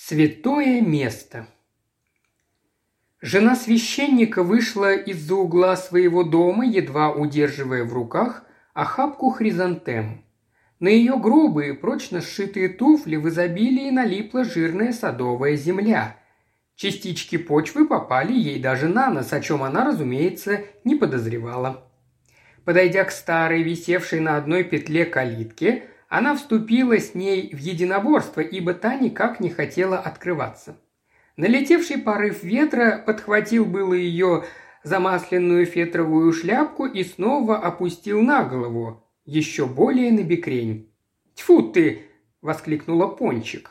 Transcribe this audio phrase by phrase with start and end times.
[0.00, 1.48] Святое место.
[3.20, 10.24] Жена священника вышла из-за угла своего дома, едва удерживая в руках охапку хризантем.
[10.78, 16.16] На ее грубые, прочно сшитые туфли в изобилии налипла жирная садовая земля.
[16.76, 21.90] Частички почвы попали ей даже на нос, о чем она, разумеется, не подозревала.
[22.64, 28.72] Подойдя к старой, висевшей на одной петле калитке, она вступила с ней в единоборство, ибо
[28.72, 30.76] та никак не хотела открываться.
[31.36, 34.44] Налетевший порыв ветра подхватил было ее
[34.82, 40.90] замасленную фетровую шляпку и снова опустил на голову, еще более на бекрень.
[41.34, 42.02] «Тьфу ты!»–
[42.42, 43.70] воскликнула Пончик.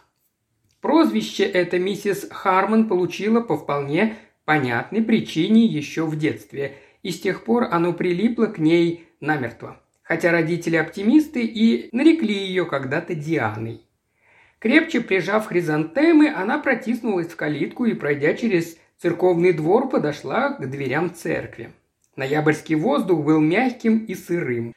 [0.80, 7.44] Прозвище это миссис Хармон получила по вполне понятной причине еще в детстве, и с тех
[7.44, 13.82] пор оно прилипло к ней намертво хотя родители оптимисты и нарекли ее когда-то Дианой.
[14.60, 21.14] Крепче прижав хризантемы, она протиснулась в калитку и, пройдя через церковный двор, подошла к дверям
[21.14, 21.72] церкви.
[22.16, 24.74] Ноябрьский воздух был мягким и сырым.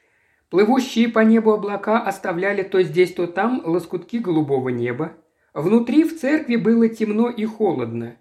[0.51, 5.13] Плывущие по небу облака оставляли то здесь, то там лоскутки голубого неба.
[5.55, 8.17] Внутри в церкви было темно и холодно.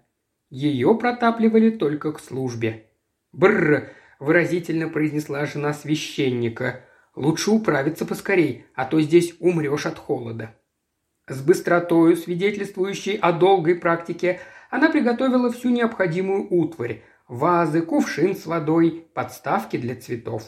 [0.48, 2.86] Ее протапливали только к службе.
[3.32, 3.88] «Бррр!»–
[4.20, 6.84] выразительно произнесла жена священника.
[7.14, 10.54] Лучше управиться поскорей, а то здесь умрешь от холода».
[11.26, 19.06] С быстротою, свидетельствующей о долгой практике, она приготовила всю необходимую утварь– вазы, кувшин с водой,
[19.14, 20.42] подставки для цветов.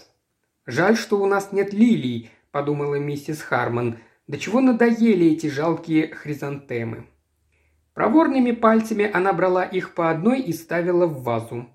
[0.67, 3.99] «Жаль, что у нас нет лилий»,– подумала миссис Харман.
[4.27, 7.07] «До чего надоели эти жалкие хризантемы».
[7.95, 11.69] Проворными пальцами она брала их по одной и ставила в вазу.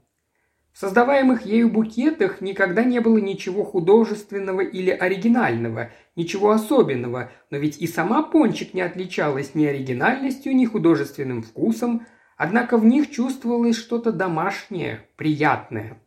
[0.79, 7.87] Создаваемых ею букетах никогда не было ничего художественного или оригинального, ничего особенного, но ведь и
[7.87, 12.05] сама Пончик не отличалась ни оригинальностью, ни художественным вкусом,
[12.37, 15.99] однако в них чувствовалось что-то домашнее, приятное.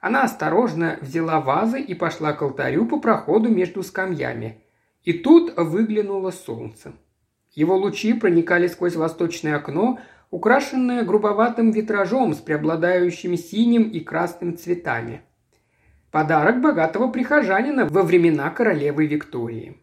[0.00, 4.62] Она осторожно взяла вазы и пошла к алтарю по проходу между скамьями.
[5.02, 6.92] И тут выглянуло солнце.
[7.50, 9.98] Его лучи проникали сквозь восточное окно,
[10.32, 15.20] украшенная грубоватым витражом с преобладающими синим и красным цветами.
[16.10, 19.76] Подарок богатого прихожанина во времена королевы Виктории.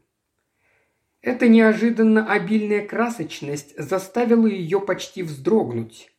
[1.21, 6.11] Эта неожиданно обильная красочность заставила ее почти вздрогнуть.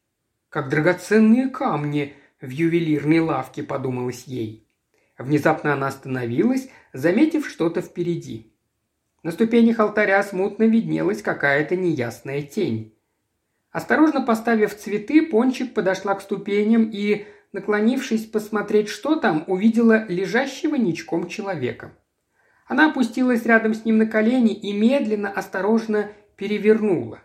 [0.48, 4.64] Как драгоценные камни в ювелирной лавке, подумалось ей.
[5.18, 8.54] Внезапно она остановилась, заметив что-то впереди.
[9.24, 12.94] На ступенях алтаря смутно виднелась какая-то неясная тень.
[13.72, 21.28] Осторожно поставив цветы, Пончик подошла к ступеням и, наклонившись посмотреть, что там, увидела лежащего ничком
[21.28, 21.92] человека.
[22.66, 27.20] Она опустилась рядом с ним на колени и медленно, осторожно перевернула.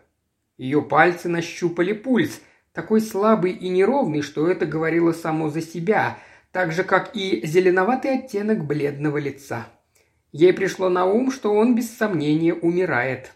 [0.56, 2.40] Ее пальцы нащупали пульс,
[2.72, 6.18] такой слабый и неровный, что это говорило само за себя,
[6.52, 9.66] так же, как и зеленоватый оттенок бледного лица.
[10.32, 13.32] Ей пришло на ум, что он без сомнения умирает.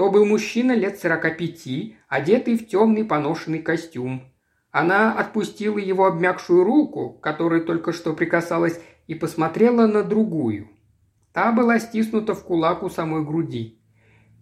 [0.00, 4.22] То был мужчина лет сорока пяти, одетый в темный поношенный костюм.
[4.70, 10.70] Она отпустила его обмякшую руку, которой только что прикасалась, и посмотрела на другую.
[11.34, 13.78] Та была стиснута в кулак у самой груди.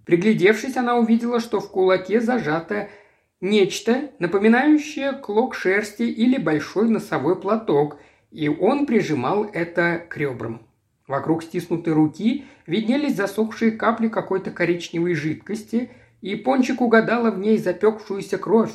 [0.07, 2.89] Приглядевшись, она увидела, что в кулаке зажато
[3.41, 7.99] нечто, напоминающее клок шерсти или большой носовой платок,
[8.31, 10.68] и он прижимал это к ребрам.
[11.09, 18.37] Вокруг стиснутой руки виднелись засохшие капли какой-то коричневой жидкости, и Пончик угадала в ней запекшуюся
[18.37, 18.73] кровь.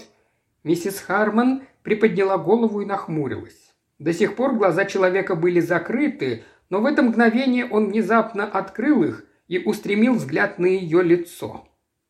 [0.63, 3.73] Миссис Харман приподняла голову и нахмурилась.
[3.99, 9.25] До сих пор глаза человека были закрыты, но в это мгновение он внезапно открыл их
[9.47, 11.67] и устремил взгляд на ее лицо.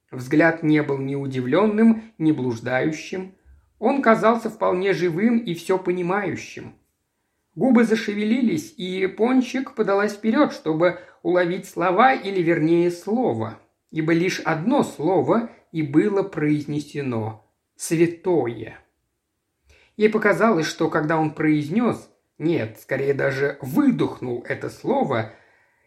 [0.10, 3.36] Взгляд не был ни удивленным, ни блуждающим.
[3.78, 6.76] Он казался вполне живым и все понимающим–
[7.56, 13.60] Губы зашевелились, и Пончик подалась вперед, чтобы уловить слова или вернее слово,
[13.92, 17.46] ибо лишь одно слово и было произнесено–
[17.76, 18.80] «святое».
[19.98, 22.10] Ей показалось, что когда он произнес,
[22.40, 25.34] нет, скорее даже выдохнул это слово,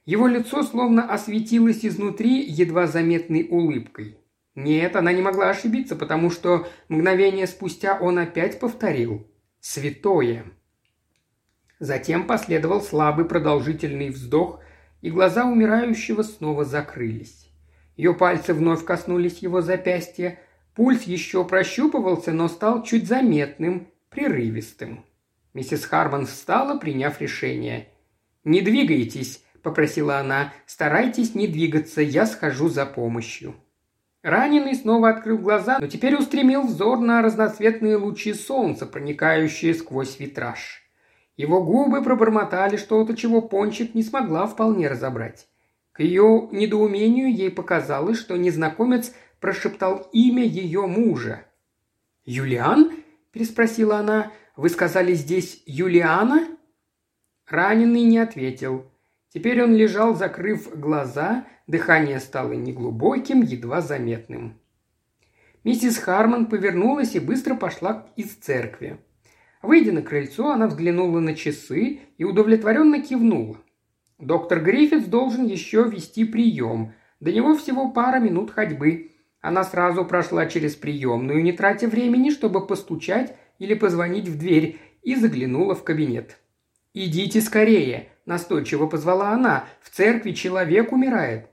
[0.04, 4.18] его лицо словно осветилось изнутри едва заметной улыбкой.
[4.54, 9.26] Нет, она не могла ошибиться, потому что мгновение спустя он опять повторил
[9.58, 10.44] «святое».
[11.78, 14.60] Затем последовал слабый продолжительный вздох,
[15.02, 17.50] и глаза умирающего снова закрылись.
[17.96, 20.38] Ее пальцы вновь коснулись его запястья,
[20.74, 25.04] пульс еще прощупывался, но стал чуть заметным, прерывистым.
[25.54, 27.88] Миссис Харман встала, приняв решение.
[28.44, 33.54] «Не двигайтесь»,– попросила она,– «старайтесь не двигаться, я схожу за помощью».
[34.22, 40.85] Раненый снова открыл глаза, но теперь устремил взор на разноцветные лучи солнца, проникающие сквозь витраж.
[41.36, 45.48] Его губы пробормотали что-то, чего Пончик не смогла вполне разобрать.
[45.92, 51.44] К ее недоумению ей показалось, что незнакомец прошептал имя ее мужа.
[52.24, 52.90] «Юлиан?»–
[53.32, 54.32] переспросила она.
[54.56, 56.48] «Вы сказали здесь Юлиана?»
[57.46, 58.86] Раненый не ответил.
[59.28, 64.58] Теперь он лежал, закрыв глаза, дыхание стало неглубоким, едва заметным.
[65.62, 68.98] Миссис Харман повернулась и быстро пошла из церкви.
[69.66, 73.58] Выйдя на крыльцо, она взглянула на часы и удовлетворенно кивнула.
[74.16, 76.92] Доктор Гриффитс должен еще вести прием.
[77.18, 79.10] До него всего пара минут ходьбы.
[79.40, 85.16] Она сразу прошла через приемную, не тратя времени, чтобы постучать или позвонить в дверь, и
[85.16, 86.38] заглянула в кабинет.
[86.94, 89.64] «Идите скорее!»– настойчиво позвала она.
[89.82, 91.50] «В церкви человек умирает!»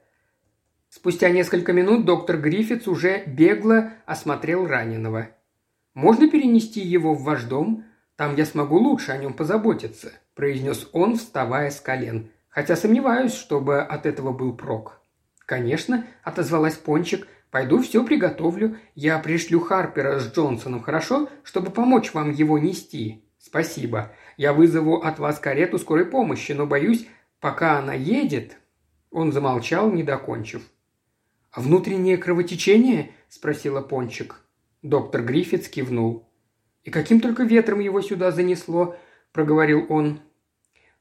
[0.88, 5.30] Спустя несколько минут доктор Гриффитс уже бегло осмотрел раненого.
[5.96, 7.86] «Можно перенести его в ваш дом?
[8.16, 12.30] Там я смогу лучше о нем позаботиться»,– произнес он, вставая с колен.
[12.50, 15.02] «Хотя сомневаюсь, чтобы от этого был прок».
[15.46, 17.28] «Конечно»,– отозвалась Пончик.
[17.50, 18.78] «Пойду все приготовлю.
[18.96, 21.30] Я пришлю Харпера с Джонсоном, хорошо?
[21.44, 23.24] Чтобы помочь вам его нести».
[23.40, 24.12] «Спасибо.
[24.38, 27.08] Я вызову от вас карету скорой помощи, но, боюсь,
[27.40, 28.58] пока она едет...»
[29.12, 30.64] Он замолчал, не докончив.
[31.52, 34.40] «А внутреннее кровотечение?»– спросила Пончик.
[34.82, 36.28] Доктор Гриффитс кивнул.
[36.84, 38.96] «И каким только ветром его сюда занесло?»–
[39.32, 40.20] проговорил он.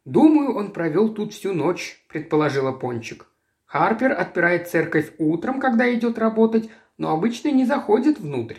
[0.04, 3.26] «Думаю, он провел тут всю ночь»,– предположила Пончик.
[3.66, 8.58] «Харпер отпирает церковь утром, когда идет работать, но обычно не заходит внутрь».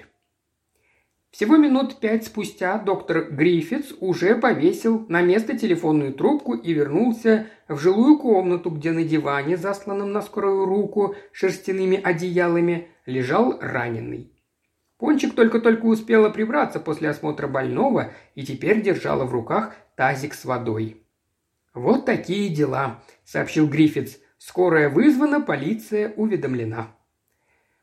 [1.31, 7.79] Всего минут пять спустя доктор Гриффитс уже повесил на место телефонную трубку и вернулся в
[7.79, 14.32] жилую комнату, где на диване, засланном на скорую руку шерстяными одеялами, лежал раненый.
[15.03, 21.03] Пончик только-только успела прибраться после осмотра больного и теперь держала в руках тазик с водой.
[21.73, 24.15] «Вот такие дела»,– сообщил Гриффитс.
[24.37, 26.95] «Скорая вызвана, полиция уведомлена».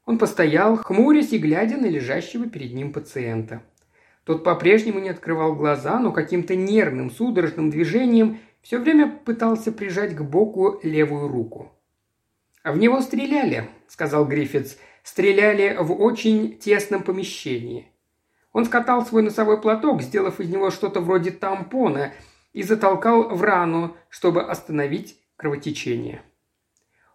[0.07, 3.65] Он постоял, хмурясь и глядя на лежащего перед ним пациента.
[4.25, 10.23] Тот по-прежнему не открывал глаза, но каким-то нервным, судорожным движением все время пытался прижать к
[10.23, 11.71] боку левую руку.
[12.65, 14.79] «В него стреляли»,– сказал Гриффитс
[15.11, 17.89] стреляли в очень тесном помещении.
[18.53, 22.13] Он скатал свой носовой платок, сделав из него что-то вроде тампона,
[22.53, 26.23] и затолкал в рану, чтобы остановить кровотечение.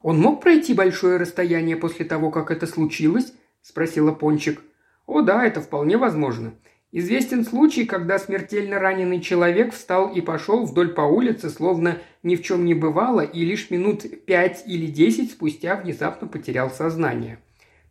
[0.02, 4.62] «Он мог пройти большое расстояние после того, как это случилось?»– спросила Пончик.
[5.06, 6.54] «О да, это вполне возможно.
[6.92, 12.44] Известен случай, когда смертельно раненый человек встал и пошел вдоль по улице, словно ни в
[12.44, 17.40] чем не бывало, и лишь минут пять или десять спустя внезапно потерял сознание.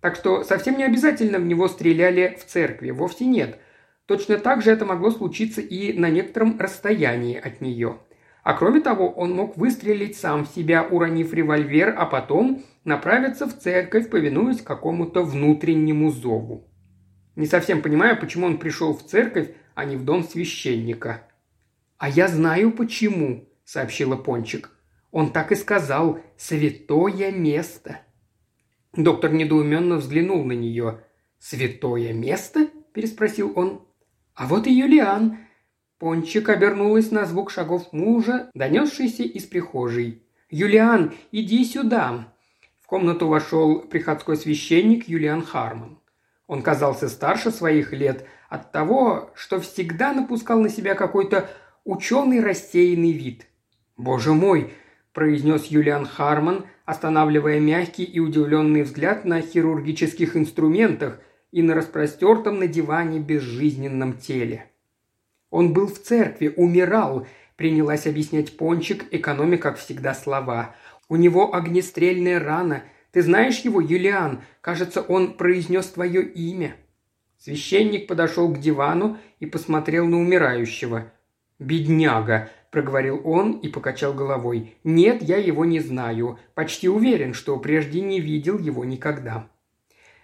[0.04, 3.58] Так что совсем не обязательно в него стреляли в церкви, вовсе нет.
[4.04, 8.00] Точно так же это могло случиться и на некотором расстоянии от нее.
[8.42, 13.58] А кроме того, он мог выстрелить сам в себя, уронив револьвер, а потом направиться в
[13.58, 16.68] церковь, повинуясь какому-то внутреннему зову.
[17.34, 21.22] Не совсем понимаю, почему он пришел в церковь, а не в дом священника.
[21.96, 24.68] «А я знаю почему»,— сообщила Пончик.
[25.12, 28.00] «Он так и сказал, святое место».
[28.96, 31.00] Доктор недоуменно взглянул на нее.
[31.38, 33.82] «Святое место?»– переспросил он.
[34.34, 35.38] «А вот и Юлиан».
[35.98, 40.22] Пончик обернулась на звук шагов мужа, донесшийся из прихожей.
[40.50, 42.32] «Юлиан, иди сюда!»
[42.80, 45.98] В комнату вошел приходской священник Юлиан Харман.
[46.46, 51.50] Он казался старше своих лет от того, что всегда напускал на себя какой-то
[51.84, 53.46] ученый рассеянный вид.
[53.96, 54.74] «Боже мой!»–
[55.14, 61.20] произнес Юлиан Харман, останавливая мягкий и удивленный взгляд на хирургических инструментах
[61.52, 64.66] и на распростертом на диване безжизненном теле.
[65.50, 70.74] Он был в церкви, умирал, принялась объяснять Пончик, экономя, как всегда, слова.
[71.08, 72.82] У него огнестрельная рана.
[73.12, 74.42] Ты знаешь его, Юлиан?
[74.60, 76.74] Кажется, он произнес твое имя.
[77.38, 81.12] Священник подошел к дивану и посмотрел на умирающего.
[81.60, 84.74] «Бедняга!» Проговорил он и покачал головой.
[84.82, 86.40] «Нет, я его не знаю.
[86.54, 89.48] Почти уверен, что прежде не видел его никогда».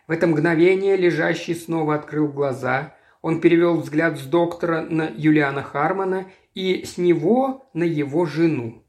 [0.09, 2.97] В это мгновение лежащий снова открыл глаза.
[3.23, 8.83] Он перевел взгляд с доктора на Юлиана Хармона и с него на его жену.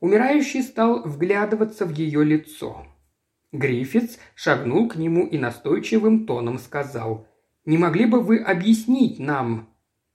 [0.00, 2.86] Умирающий стал вглядываться в ее лицо.
[3.52, 7.26] Гриффитс шагнул к нему и настойчивым тоном сказал
[7.66, 9.73] «Не могли бы вы объяснить нам,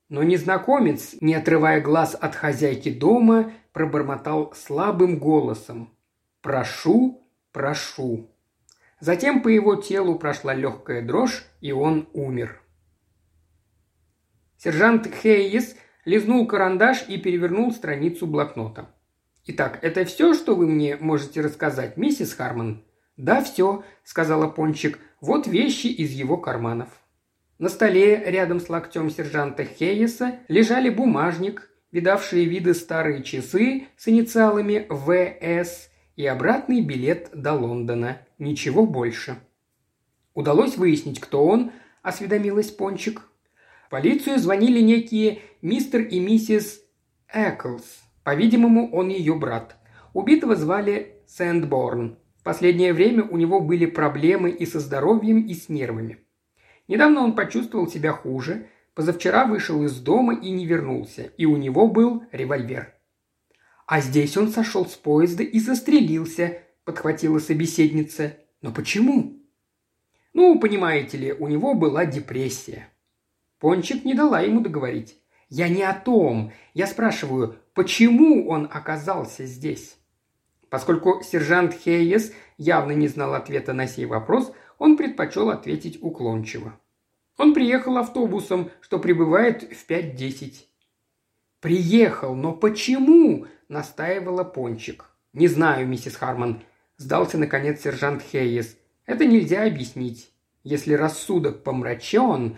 [0.09, 5.95] но незнакомец, не отрывая глаз от хозяйки дома, пробормотал слабым голосом.
[6.41, 8.31] «Прошу, прошу».
[8.99, 12.61] Затем по его телу прошла легкая дрожь, и он умер.
[14.57, 18.93] Сержант Хейес лизнул карандаш и перевернул страницу блокнота.
[19.45, 22.83] «Итак, это все, что вы мне можете рассказать, миссис Харман?»
[23.15, 24.99] «Да, все»,— сказала Пончик.
[25.21, 26.89] «Вот вещи из его карманов».
[27.59, 34.87] На столе рядом с локтем сержанта Хейеса лежали бумажник, видавшие виды старые часы с инициалами
[34.89, 38.21] ВС и обратный билет до Лондона.
[38.37, 39.39] Ничего больше.
[40.33, 43.23] «Удалось выяснить, кто он?»– осведомилась Пончик.
[43.87, 46.81] В полицию звонили некие мистер и миссис
[47.27, 48.03] Эклс.
[48.23, 49.75] По-видимому, он ее брат.
[50.13, 52.17] Убитого звали Сэндборн.
[52.37, 56.19] В последнее время у него были проблемы и со здоровьем, и с нервами.
[56.89, 58.65] Недавно он почувствовал себя хуже,
[58.95, 62.95] позавчера вышел из дома и не вернулся, и у него был револьвер.
[63.85, 68.37] «А здесь он сошел с поезда и застрелился»,– подхватила собеседница.
[68.63, 69.39] «Но почему?»
[70.33, 72.89] «Ну, понимаете ли, у него была депрессия».
[73.59, 75.15] Пончик не дала ему договорить.
[75.47, 76.51] «Я не о том.
[76.73, 79.95] Я спрашиваю, почему он оказался здесь?»
[80.69, 86.79] Поскольку сержант Хейес явно не знал ответа на сей вопрос, он предпочел ответить уклончиво.
[87.37, 90.53] Он приехал автобусом, что прибывает в 5.10.
[91.61, 95.05] «Приехал, но почему?»– настаивала Пончик.
[95.33, 96.63] «Не знаю, миссис Харман»,–
[96.97, 98.77] сдался наконец сержант Хейес.
[99.05, 100.31] «Это нельзя объяснить.
[100.63, 102.57] Если рассудок помрачен...»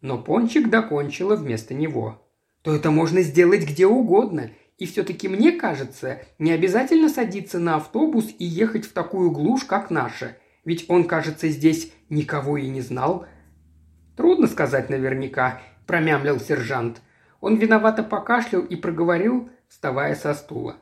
[0.00, 2.20] Но Пончик докончила вместо него.
[2.62, 8.26] «То это можно сделать где угодно, и все-таки мне кажется, не обязательно садиться на автобус
[8.38, 10.36] и ехать в такую глушь, как наша.
[10.64, 13.26] Ведь он, кажется, здесь никого и не знал.
[14.16, 17.02] Трудно сказать наверняка, промямлил сержант.
[17.40, 20.76] Он виновато покашлял и проговорил, вставая со стула.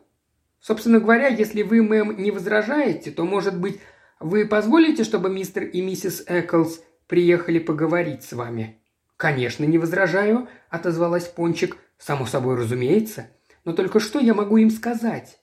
[0.61, 3.81] Собственно говоря, если вы, мэм, не возражаете, то, может быть,
[4.21, 8.81] вы позволите, чтобы мистер и миссис Эклс приехали поговорить с вами?»
[9.17, 11.77] «Конечно, не возражаю»,– отозвалась Пончик.
[11.99, 13.29] «Само собой, разумеется.
[13.65, 15.41] Но только что я могу им сказать?»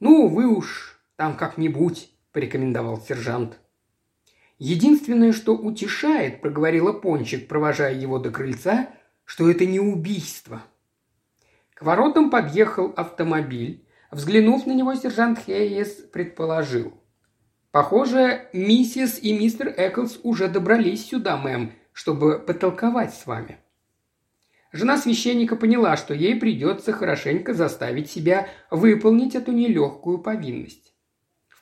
[0.00, 3.58] «Ну, вы уж там как-нибудь»,– порекомендовал сержант.
[4.58, 8.88] «Единственное, что утешает»,– проговорила Пончик, провожая его до крыльца,–
[9.24, 10.62] «что это не убийство».
[11.74, 13.86] К воротам подъехал автомобиль.
[14.10, 16.92] Взглянув на него, сержант Хейес предположил.
[17.70, 23.58] «Похоже, миссис и мистер Эклс уже добрались сюда, мэм, чтобы потолковать с вами».
[24.72, 30.94] Жена священника поняла, что ей придется хорошенько заставить себя выполнить эту нелегкую повинность.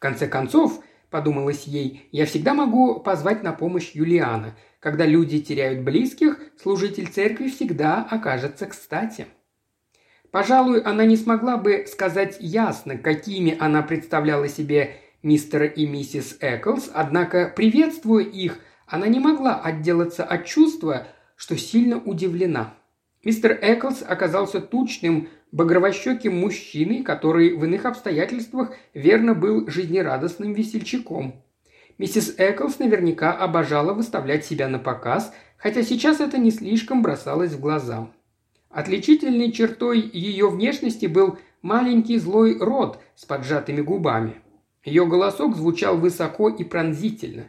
[0.06, 4.54] Конце концов, подумалось ей, я всегда могу позвать на помощь Юлиана.
[4.78, 9.26] Когда люди теряют близких, служитель церкви всегда окажется кстати.
[10.30, 14.94] Пожалуй, она не смогла бы сказать ясно, какими она представляла себе
[15.24, 21.98] мистера и миссис Эклс, однако, приветствуя их, она не могла отделаться от чувства, что сильно
[21.98, 22.74] удивлена.
[23.24, 31.42] Мистер Эклс оказался тучным, багровощеким мужчиной, который в иных обстоятельствах верно был жизнерадостным весельчаком.
[31.96, 37.60] Миссис Эклс наверняка обожала выставлять себя на показ, хотя сейчас это не слишком бросалось в
[37.60, 38.10] глаза.
[38.68, 44.34] Отличительной чертой ее внешности был маленький злой рот с поджатыми губами.
[44.84, 47.44] Ее голосок звучал высоко и пронзительно.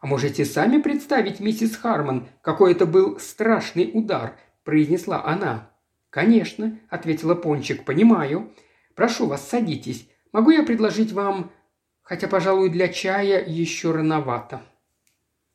[0.00, 5.73] «А можете сами представить, миссис Харман, какой это был страшный удар?»– произнесла она.
[6.14, 8.52] «Конечно»,– ответила Пончик,– «понимаю.
[8.94, 10.08] Прошу вас, садитесь.
[10.30, 11.50] Могу я предложить вам...
[12.02, 14.62] Хотя, пожалуй, для чая еще рановато».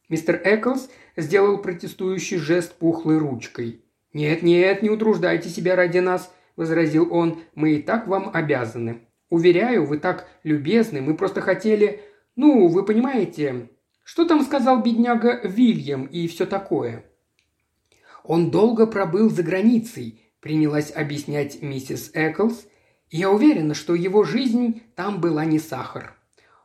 [0.09, 3.85] Мистер Эклс сделал протестующий жест пухлой ручкой.
[4.11, 7.41] «Нет, нет, не утруждайте себя ради нас»,– возразил он.
[7.55, 9.07] «Мы и так вам обязаны.
[9.29, 12.01] Уверяю, вы так любезны, мы просто хотели...
[12.35, 13.69] Ну, вы понимаете,
[14.03, 17.05] что там сказал бедняга Вильям и все такое?»
[18.25, 22.67] «Он долго пробыл за границей», принялась объяснять миссис Эклс.
[23.09, 26.15] «Я уверена, что его жизнь там была не сахар.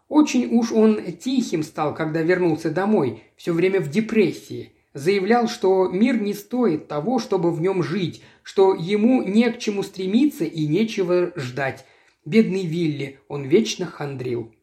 [0.08, 4.72] Очень уж он тихим стал, когда вернулся домой, все время в депрессии.
[4.92, 9.82] Заявлял, что мир не стоит того, чтобы в нем жить, что ему не к чему
[9.82, 11.86] стремиться и нечего ждать.
[12.24, 14.54] Бедный Вилли, он вечно хандрил».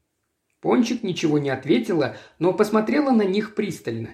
[0.62, 4.12] Пончик ничего не ответила, но посмотрела на них пристально.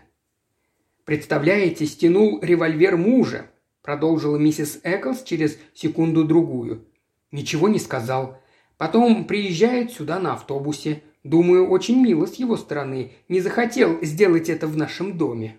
[1.03, 3.49] «Представляете, стянул револьвер мужа
[3.87, 6.85] продолжила миссис Эклс через секунду-другую.
[7.31, 8.37] Ничего не сказал.
[8.77, 11.03] Потом приезжает сюда на автобусе.
[11.23, 13.13] Думаю, очень мило с его стороны.
[13.29, 15.57] Не захотел сделать это в нашем доме.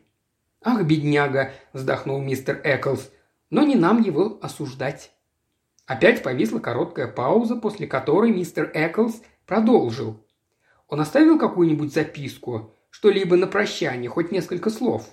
[0.62, 3.11] «Ах, бедняга!»– вздохнул мистер Эклс.
[3.49, 5.11] «Но не нам его осуждать».
[5.87, 10.23] Опять повисла короткая пауза, после которой мистер Эклс продолжил.
[10.87, 15.08] Он оставил какую-нибудь записку, что-либо на прощание, хоть несколько слов?»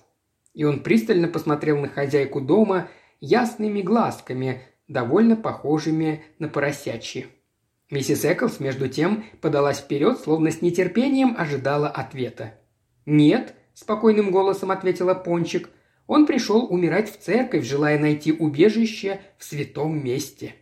[0.54, 7.28] И он пристально посмотрел на хозяйку дома ясными глазками, довольно похожими на поросячьи.
[7.92, 12.56] Миссис Эклс, между тем, подалась вперед, словно с нетерпением ожидала ответа.
[13.06, 15.70] «Нет»,– спокойным голосом ответила Пончик,–
[16.08, 20.56] «он пришел умирать в церковь, желая найти убежище в святом месте».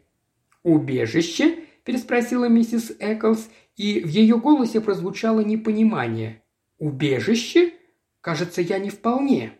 [0.63, 6.43] «Убежище?»– переспросила миссис Эклс, и в ее голосе прозвучало непонимание.
[6.77, 7.73] «Убежище?
[8.21, 9.53] Кажется, я не вполне».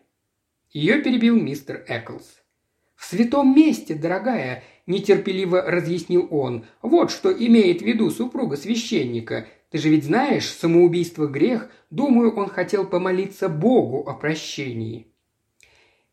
[0.70, 2.43] Ее перебил мистер Эклс.
[3.04, 6.64] «В святом месте, дорогая»,– нетерпеливо разъяснил он.
[6.80, 9.46] «Вот что имеет в виду супруга священника.
[9.68, 11.68] Ты же ведь знаешь, самоубийство– грех.
[11.90, 15.08] Думаю, он хотел помолиться Богу о прощении».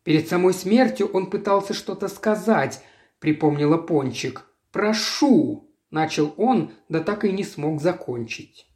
[0.04, 2.82] Перед самой смертью он пытался что-то сказать,
[3.20, 4.44] припомнила Пончик.
[4.70, 8.66] «Прошу!»– начал он, да так и не смог закончить.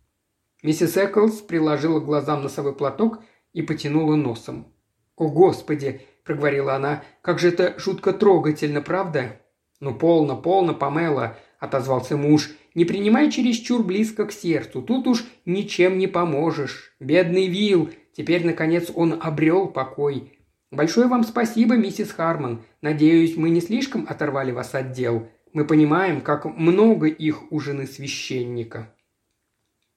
[0.62, 4.72] Миссис Эклс приложила глазам носовой платок и потянула носом.
[5.16, 7.04] «О, Господи!»– проговорила она.
[7.22, 9.40] «Как же это жутко трогательно, правда?»
[9.80, 12.50] «Ну, полно, полно, Памела»,– отозвался муж.
[12.74, 14.82] «Не принимай чересчур близко к сердцу.
[14.82, 16.94] Тут уж ничем не поможешь.
[17.00, 17.90] Бедный Вил.
[18.14, 20.32] Теперь, наконец, он обрел покой.
[20.70, 22.64] Большое вам спасибо, миссис Харман.
[22.82, 25.28] Надеюсь, мы не слишком оторвали вас от дел.
[25.52, 28.92] Мы понимаем, как много их у жены священника».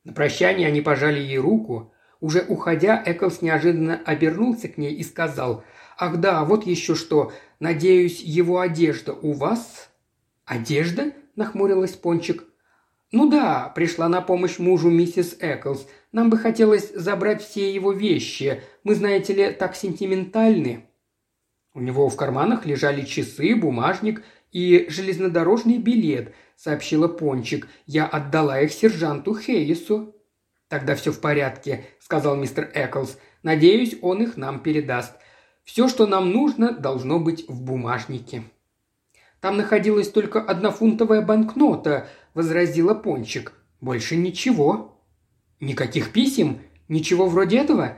[0.04, 1.94] На прощание они пожали ей руку.
[2.22, 5.64] Уже уходя, Эклс неожиданно обернулся к ней и сказал–
[6.00, 7.34] Ах да, вот еще что.
[7.60, 9.90] Надеюсь, его одежда у вас?»
[10.46, 12.46] «Одежда?»– нахмурилась Пончик.
[13.12, 15.86] «Ну да»,– пришла на помощь мужу миссис Эклс.
[16.14, 18.64] «Нам бы хотелось забрать все его вещи.
[18.86, 20.86] Мы, знаете ли, так сентиментальны».
[21.74, 27.68] У него в карманах лежали часы, бумажник и железнодорожный билет, сообщила Пончик.
[27.86, 30.16] Я отдала их сержанту Хейсу.
[30.70, 33.18] Тогда все в порядке, сказал мистер Эклс.
[33.44, 35.14] Надеюсь, он их нам передаст.
[35.64, 38.44] Все, что нам нужно, должно быть в бумажнике».
[39.40, 43.54] «Там находилась только одна фунтовая банкнота»,– возразила Пончик.
[43.80, 45.02] «Больше ничего».
[45.60, 46.60] «Никаких писем?
[46.88, 47.98] Ничего вроде этого?»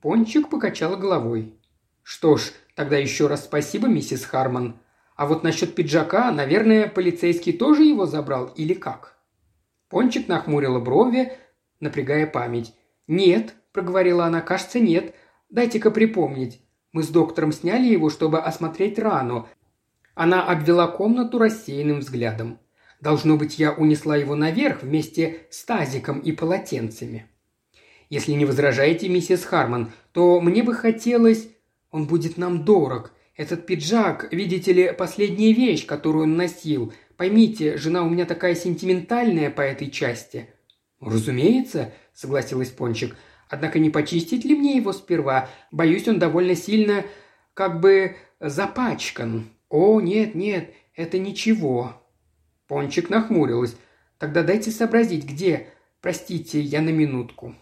[0.00, 1.54] Пончик покачала головой.
[2.02, 4.78] «Что ж, тогда еще раз спасибо, миссис Харман.
[5.16, 9.16] А вот насчет пиджака, наверное, полицейский тоже его забрал или как?»
[9.88, 11.32] Пончик нахмурила брови,
[11.80, 12.74] напрягая память.
[13.06, 15.14] «Нет»,– проговорила она,– «кажется, нет.
[15.48, 16.60] Дайте-ка припомнить.
[16.96, 19.46] Мы с доктором сняли его, чтобы осмотреть рану.
[20.14, 22.58] Она обвела комнату рассеянным взглядом.
[23.02, 27.26] Должно быть, я унесла его наверх вместе с тазиком и полотенцами.
[28.08, 31.50] Если не возражаете, миссис Харман, то мне бы хотелось...
[31.90, 33.12] Он будет нам дорог.
[33.36, 36.94] Этот пиджак, видите ли, последняя вещь, которую он носил.
[37.18, 40.48] Поймите, жена у меня такая сентиментальная по этой части».
[41.00, 43.14] «Разумеется»,— согласилась Пончик.
[43.48, 45.48] Однако не почистить ли мне его сперва?
[45.70, 47.04] Боюсь, он довольно сильно
[47.54, 49.48] как бы запачкан.
[49.68, 52.02] О, нет, нет, это ничего.
[52.66, 53.76] Пончик нахмурилась.
[54.18, 55.68] Тогда дайте сообразить, где.
[56.00, 57.54] Простите, я на минутку.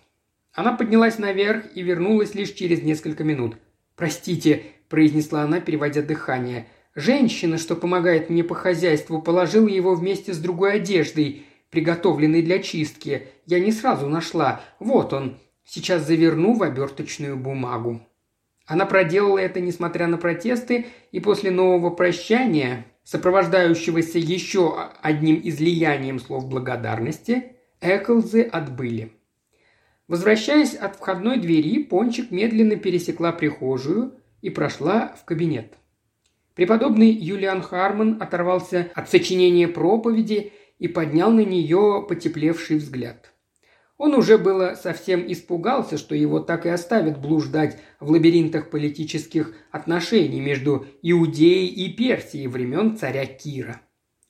[0.53, 3.57] Она поднялась наверх и вернулась лишь через несколько минут.
[3.97, 6.67] «Простите»,– произнесла она, переводя дыхание.
[6.95, 13.29] «Женщина, что помогает мне по хозяйству, положила его вместе с другой одеждой, приготовленной для чистки.
[13.47, 14.61] Я не сразу нашла.
[14.79, 15.39] Вот он.
[15.65, 18.01] Сейчас заверну в оберточную бумагу».
[18.67, 26.49] Она проделала это, несмотря на протесты, и после нового прощания, сопровождающегося еще одним излиянием слов
[26.49, 29.13] благодарности, Эклзы отбыли.
[30.09, 35.75] Возвращаясь от входной двери, Пончик медленно пересекла прихожую и прошла в кабинет.
[36.55, 43.34] Преподобный Юлиан Харман оторвался от сочинения проповеди и поднял на нее потеплевший взгляд.
[43.97, 50.41] Он уже было совсем испугался, что его так и оставят блуждать в лабиринтах политических отношений
[50.41, 53.81] между Иудеей и Персией времен царя Кира.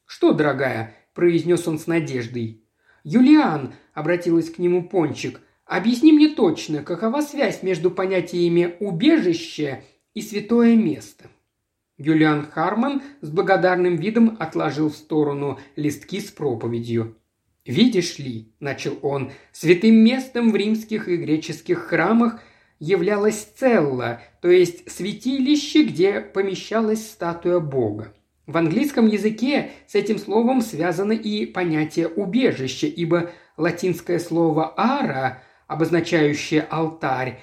[0.05, 2.63] «Что, дорогая?»– произнес он с надеждой.
[3.05, 10.77] «Юлиан»,– обратилась к нему Пончик,– «объясни мне точно, какова связь между понятиями «убежище» и «святое
[10.77, 11.31] место».
[11.97, 17.17] Юлиан Харман с благодарным видом отложил в сторону листки с проповедью.
[17.67, 22.43] «Видишь ли»,– начал он,– «святым местом в римских и греческих храмах
[22.79, 28.13] являлась целла, то есть святилище, где помещалась статуя Бога.
[28.47, 36.67] В английском языке с этим словом связано и понятие «убежище», ибо латинское слово «ара», обозначающее
[36.69, 37.41] «алтарь»,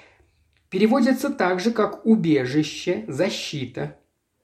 [0.69, 3.97] переводится так же, как «убежище», «защита».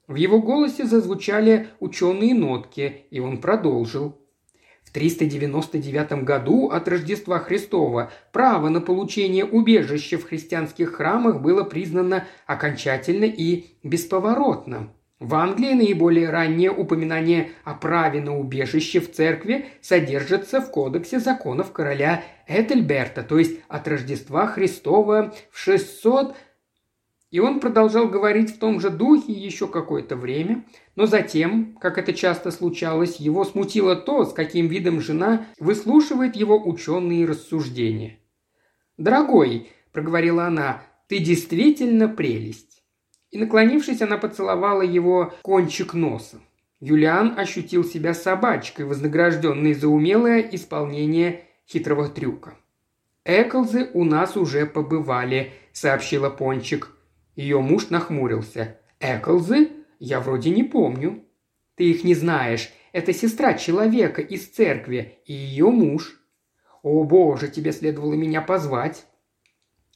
[0.07, 4.19] В его голосе зазвучали ученые нотки, и он продолжил–
[4.97, 13.25] 399 году от Рождества Христова право на получение убежища в христианских храмах было признано окончательно
[13.25, 14.91] и бесповоротно.
[15.19, 21.71] В Англии наиболее раннее упоминание о праве на убежище в церкви содержится в Кодексе законов
[21.71, 26.36] короля Этельберта, то есть от Рождества Христова в 600
[27.29, 32.13] и он продолжал говорить в том же духе еще какое-то время, но затем, как это
[32.13, 38.19] часто случалось, его смутило то, с каким видом жена выслушивает его ученые рассуждения.
[38.97, 42.83] «Дорогой»,– проговорила она,– «ты действительно прелесть».
[43.29, 46.39] И, наклонившись, она поцеловала его кончик носа.
[46.79, 52.55] Юлиан ощутил себя собачкой, вознагражденной за умелое исполнение хитрого трюка.
[53.25, 56.96] «Эклзы у нас уже побывали»,— сообщила Пончик.
[57.38, 58.80] Ее муж нахмурился.
[59.00, 59.69] «Эклзы?
[60.00, 61.23] Я вроде не помню».
[61.76, 62.71] «Ты их не знаешь.
[62.91, 66.19] Это сестра человека из церкви и ее муж».
[66.82, 69.06] «О боже, тебе следовало меня позвать».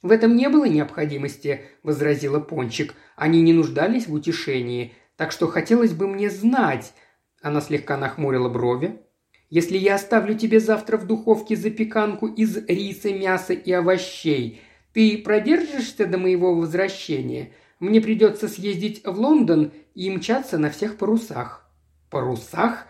[0.04, 2.93] «В этом не было необходимости»,– возразила Пончик.
[3.15, 6.93] «Они не нуждались в утешении, так что хотелось бы мне знать...»
[7.41, 9.01] Она слегка нахмурила брови.
[9.49, 14.62] «Если я оставлю тебе завтра в духовке запеканку из риса, мяса и овощей,
[14.93, 17.51] ты продержишься до моего возвращения?
[17.80, 21.69] Мне придется съездить в Лондон и мчаться на всех парусах».
[22.10, 22.88] «Парусах?»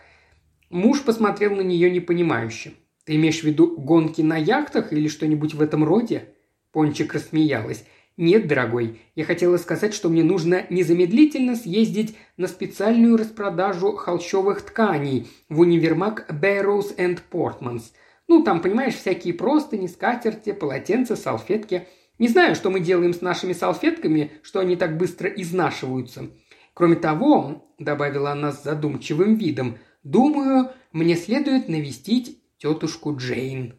[0.69, 2.73] Муж посмотрел на нее непонимающе.
[3.05, 6.29] «Ты имеешь в виду гонки на яхтах или что-нибудь в этом роде?»
[6.71, 7.83] Пончик рассмеялась.
[8.15, 15.27] «Нет, дорогой, я хотела сказать, что мне нужно незамедлительно съездить на специальную распродажу холщовых тканей
[15.49, 17.83] в универмаг Barrows and Portmans.
[18.31, 21.85] Ну, там, понимаешь, всякие простыни, скатерти, полотенца, салфетки.
[22.17, 26.29] Не знаю, что мы делаем с нашими салфетками, что они так быстро изнашиваются.
[26.73, 33.75] Кроме того, добавила она с задумчивым видом, думаю, мне следует навестить тетушку Джейн.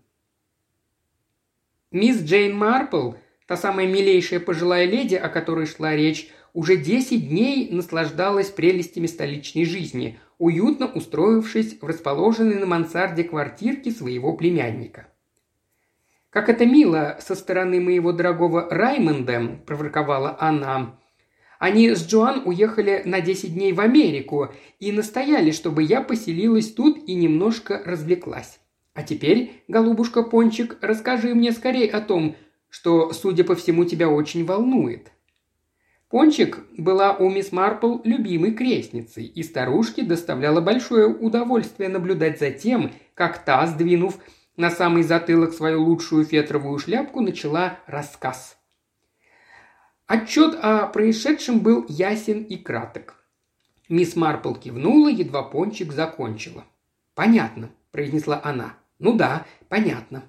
[1.91, 3.13] Мисс Джейн Марпл,
[3.47, 9.65] та самая милейшая пожилая леди, о которой шла речь, уже десять дней наслаждалась прелестями столичной
[9.65, 15.07] жизни, уютно устроившись в расположенной на мансарде квартирке своего племянника.
[16.31, 20.99] «Как это мило со стороны моего дорогого Раймонда»,– проворковала она.
[21.61, 24.49] «Они с Джоан уехали на десять дней в Америку
[24.81, 28.59] и настояли, чтобы я поселилась тут и немножко развлеклась.
[28.95, 32.35] А теперь, голубушка Пончик, расскажи мне скорее о том,
[32.69, 35.13] что, судя по всему, тебя очень волнует».
[36.13, 42.93] Пончик была у мисс Марпл любимой крестницей, и старушке доставляло большое удовольствие наблюдать за тем,
[43.15, 44.19] как та, сдвинув
[44.59, 48.59] на самый затылок свою лучшую фетровую шляпку, начала рассказ.
[50.07, 53.15] Отчет о происшедшем был ясен и краток.
[53.89, 56.67] Мисс Марпл кивнула, едва Пончик закончила.
[57.15, 58.75] «Понятно»,– произнесла она.
[58.99, 60.25] «Ну да, понятно».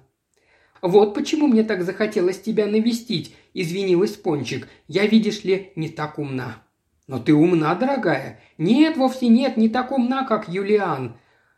[0.80, 4.68] «Вот почему мне так захотелось тебя навестить»,– извинилась Пончик.
[4.86, 6.62] «Я, видишь ли, не так умна».
[7.06, 8.40] «Но ты умна, дорогая».
[8.58, 11.16] «Нет, вовсе нет, не так умна, как Юлиан».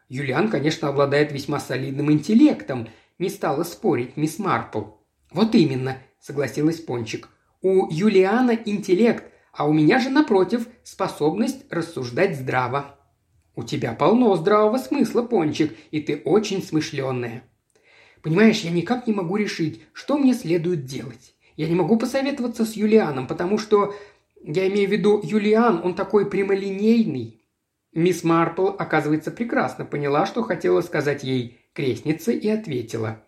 [0.09, 4.82] Юлиан, конечно, обладает весьма солидным интеллектом, не стала спорить мисс Марпл.
[5.32, 7.28] «Вот именно»,– согласилась Пончик.
[7.62, 12.96] «У Юлиана интеллект, а у меня же, напротив, способность рассуждать здраво».
[13.56, 17.42] У тебя полно здравого смысла, Пончик, и ты очень смышленная.
[18.20, 21.35] Понимаешь, я никак не могу решить, что мне следует делать.
[21.57, 23.95] Я не могу посоветоваться с Юлианом, потому что...
[24.42, 27.42] Я имею в виду, Юлиан, он такой прямолинейный.
[27.92, 33.25] Мисс Марпл, оказывается, прекрасно поняла, что хотела сказать ей крестница, и ответила.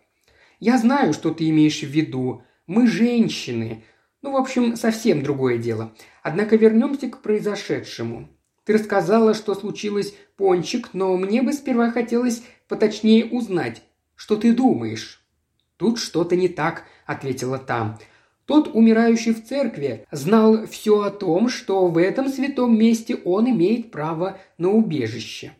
[0.59, 2.43] «Я знаю, что ты имеешь в виду.
[2.67, 3.83] Мы женщины.
[4.21, 5.93] Ну, в общем, совсем другое дело.
[6.23, 8.29] Однако вернемся к произошедшему.
[8.63, 13.81] Ты рассказала, что случилось пончик, но мне бы сперва хотелось поточнее узнать,
[14.15, 15.25] что ты думаешь».
[15.77, 17.97] «Тут что-то не так»,— ответила там.
[18.49, 23.91] Тот, умирающий в церкви, знал все о том, что в этом святом месте он имеет
[23.91, 25.51] право на убежище.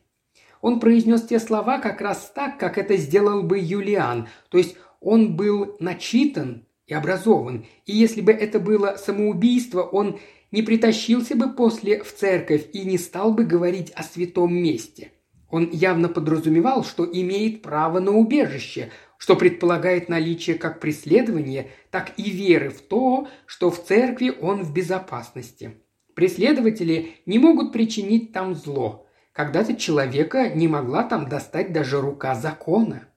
[0.59, 5.35] Он произнес те слова как раз так, как это сделал бы Юлиан, то есть он
[5.35, 10.19] был начитан и образован, и если бы это было самоубийство, он
[10.51, 15.11] не притащился бы после в церковь и не стал бы говорить о святом месте.
[15.51, 18.89] Он явно подразумевал, что имеет право на убежище,
[19.19, 24.73] что предполагает наличие как преследования, так и веры в то, что в церкви он в
[24.73, 25.75] безопасности.
[26.15, 29.05] Преследователи не могут причинить там зло.
[29.33, 33.09] Когда-то человека не могла там достать даже рука закона.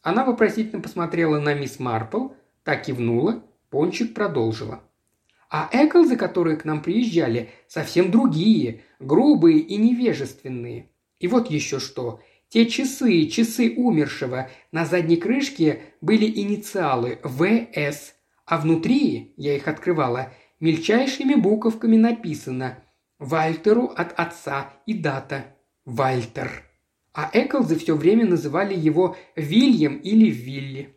[0.00, 2.28] Она вопросительно посмотрела на мисс Марпл,
[2.64, 4.80] так кивнула, Пончик продолжила.
[5.50, 10.88] А Эклзы, которые к нам приезжали, совсем другие, грубые и невежественные.
[11.20, 12.20] И вот еще что.
[12.48, 14.50] Те часы, часы умершего.
[14.72, 22.78] На задней крышке были инициалы ВС, а внутри, я их открывала, мельчайшими буковками написано
[23.18, 26.64] «Вальтеру от отца» и дата «Вальтер».
[27.12, 30.96] А Эклзы все время называли его Вильям или Вилли.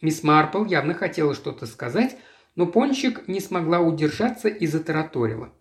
[0.00, 2.16] Мисс Марпл явно хотела что-то сказать,
[2.56, 5.52] но Пончик не смогла удержаться и затараторила.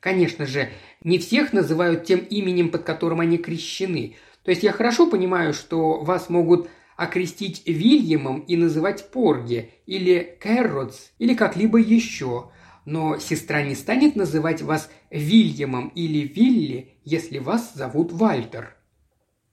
[0.00, 0.70] Конечно же,
[1.04, 4.16] не всех называют тем именем, под которым они крещены.
[4.46, 11.10] То есть я хорошо понимаю, что вас могут окрестить Вильямом и называть Порги, или Кэрротс,
[11.18, 12.52] или как-либо еще.
[12.84, 18.76] Но сестра не станет называть вас Вильямом или Вилли, если вас зовут Вальтер.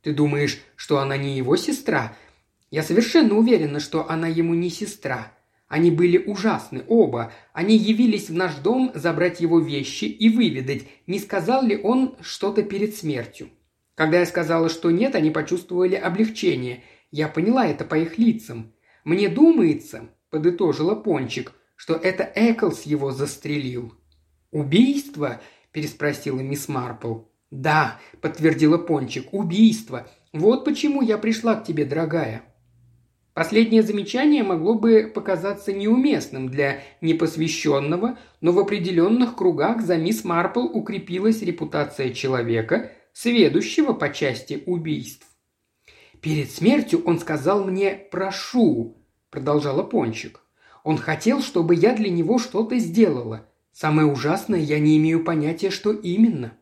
[0.04, 2.16] Ты думаешь, что она не его сестра?
[2.70, 5.34] Я совершенно уверена, что она ему не сестра.
[5.68, 7.34] Они были ужасны, оба.
[7.52, 12.62] Они явились в наш дом забрать его вещи и выведать, не сказал ли он что-то
[12.62, 13.50] перед смертью.
[13.96, 16.84] Когда я сказала, что нет, они почувствовали облегчение.
[17.12, 18.74] Я поняла это по их лицам.
[19.04, 23.94] Мне думается, подытожила Пончик, что это Эклс его застрелил.
[24.52, 27.22] «Убийство?»– переспросила мисс Марпл.
[27.52, 30.08] «Да»,– подтвердила Пончик,– «убийство.
[30.32, 32.44] Вот почему я пришла к тебе, дорогая».
[33.34, 40.62] Последнее замечание могло бы показаться неуместным для непосвященного, но в определенных кругах за мисс Марпл
[40.62, 45.28] укрепилась репутация человека, сведущего по части убийств.
[46.22, 48.98] «Перед смертью он сказал мне «прошу»,–
[49.30, 50.42] продолжала Пончик.
[50.84, 53.48] «Он хотел, чтобы я для него что-то сделала.
[53.72, 56.58] Самое ужасное, я не имею понятия, что именно».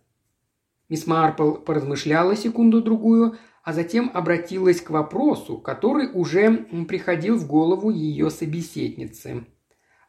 [0.90, 8.30] Мисс Марпл поразмышляла секунду-другую, а затем обратилась к вопросу, который уже приходил в голову ее
[8.30, 9.46] собеседницы.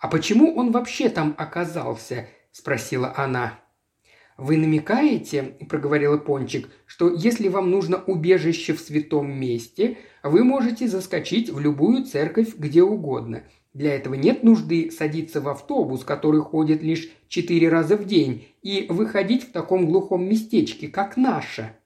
[0.00, 3.61] «А почему он вообще там оказался?»– спросила она.
[4.42, 11.48] «Вы намекаете,– проговорила Пончик,– что если вам нужно убежище в святом месте, вы можете заскочить
[11.48, 13.44] в любую церковь где угодно.
[13.72, 18.86] Для этого нет нужды садиться в автобус, который ходит лишь четыре раза в день, и
[18.88, 21.76] выходить в таком глухом местечке, как наше.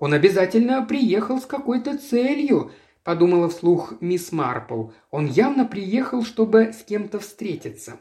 [0.00, 2.72] Он обязательно приехал с какой-то целью»,–
[3.04, 4.88] подумала вслух мисс Марпл.
[5.10, 8.00] «Он явно приехал, чтобы с кем-то встретиться».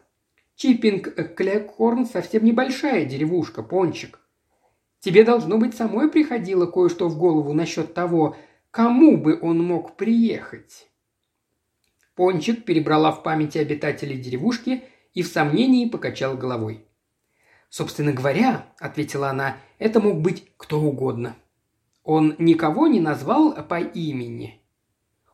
[0.64, 4.22] Чиппинг Клекхорн совсем небольшая деревушка, Пончик.
[5.02, 8.38] Тебе, должно быть, самой приходило кое-что в голову насчет того,
[8.72, 10.88] кому бы он мог приехать.
[12.16, 16.86] Пончик перебрала в памяти обитателей деревушки и в сомнении покачал головой.
[17.68, 21.36] «Собственно говоря»,— ответила она,— «это мог быть кто угодно».
[22.06, 24.64] Он никого не назвал по имени.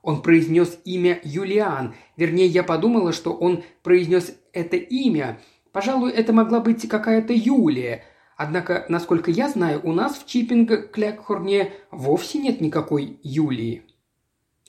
[0.01, 1.93] Он произнес имя Юлиан.
[2.17, 5.39] Вернее, я подумала, что он произнес это имя.
[5.71, 8.03] Пожалуй, это могла быть какая-то Юлия.
[8.37, 13.83] Однако, насколько я знаю, у нас в Чиппинг-Клекхорне вовсе нет никакой Юлии.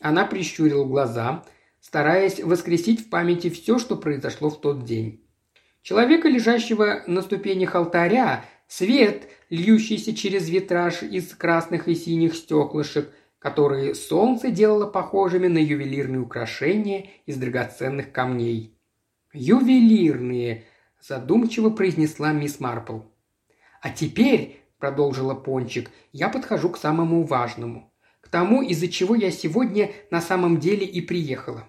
[0.00, 1.44] Она прищурила глаза,
[1.80, 5.24] стараясь воскресить в памяти все, что произошло в тот день.
[5.82, 13.94] Человека, лежащего на ступенях алтаря, свет, льющийся через витраж из красных и синих стеклышек, которые
[13.94, 18.76] солнце делало похожими на ювелирные украшения из драгоценных камней.
[19.32, 20.64] «Ювелирные»,–
[21.00, 23.00] задумчиво произнесла мисс Марпл.
[23.80, 27.92] «А теперь»,– продолжила Пончик,– «я подхожу к самому важному.
[28.20, 31.68] К тому, из-за чего я сегодня на самом деле и приехала.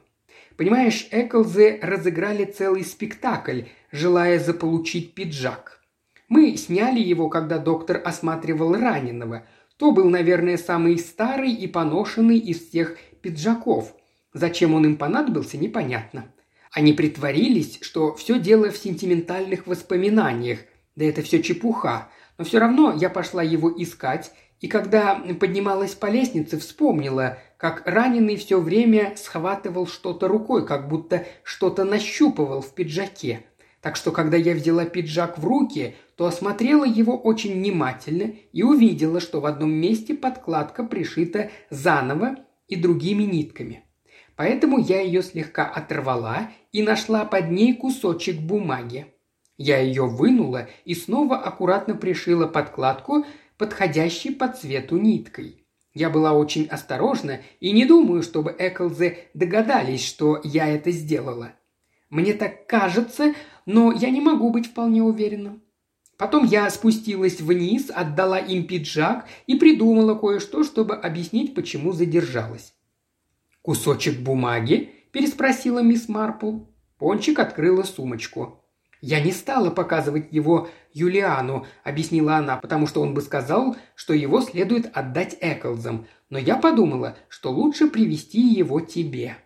[0.58, 5.82] Понимаешь, Эклзы разыграли целый спектакль, желая заполучить пиджак.
[6.28, 9.46] Мы сняли его, когда доктор осматривал раненого.
[9.78, 13.96] То был, наверное, самый старый и поношенный из всех пиджаков.
[14.34, 16.32] Зачем он им понадобился, непонятно.
[16.72, 20.60] Они притворились, что все дело в сентиментальных воспоминаниях.
[20.96, 22.10] Да это все чепуха.
[22.38, 24.32] Но все равно я пошла его искать,
[24.62, 31.26] и когда поднималась по лестнице, вспомнила, как раненый все время схватывал что-то рукой, как будто
[31.44, 33.46] что-то нащупывал в пиджаке.
[33.82, 39.20] Так что, когда я взяла пиджак в руки, то осмотрела его очень внимательно и увидела,
[39.20, 42.36] что в одном месте подкладка пришита заново
[42.68, 43.84] и другими нитками.
[44.36, 49.08] Поэтому я ее слегка оторвала и нашла под ней кусочек бумаги.
[49.58, 53.26] Я ее вынула и снова аккуратно пришила подкладку,
[53.58, 55.66] подходящей по цвету ниткой.
[55.94, 61.54] Я была очень осторожна и не думаю, чтобы Эклзы догадались, что я это сделала.
[62.10, 63.34] Мне так кажется,
[63.66, 65.60] но я не могу быть вполне уверена.
[66.18, 72.74] Потом я спустилась вниз, отдала им пиджак и придумала кое-что, чтобы объяснить, почему задержалась.
[73.62, 76.60] «Кусочек бумаги?»– переспросила мисс Марпл.
[76.98, 78.62] Пончик открыла сумочку.
[79.02, 84.42] «Я не стала показывать его Юлиану»,– объяснила она, «потому что он бы сказал, что его
[84.42, 89.38] следует отдать Эклзам, но я подумала, что лучше привести его тебе».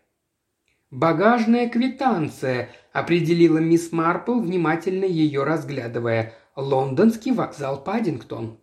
[0.92, 6.34] «Багажная квитанция»,– определила мисс Марпл, внимательно ее разглядывая.
[6.56, 8.60] «Лондонский вокзал Паддингтон».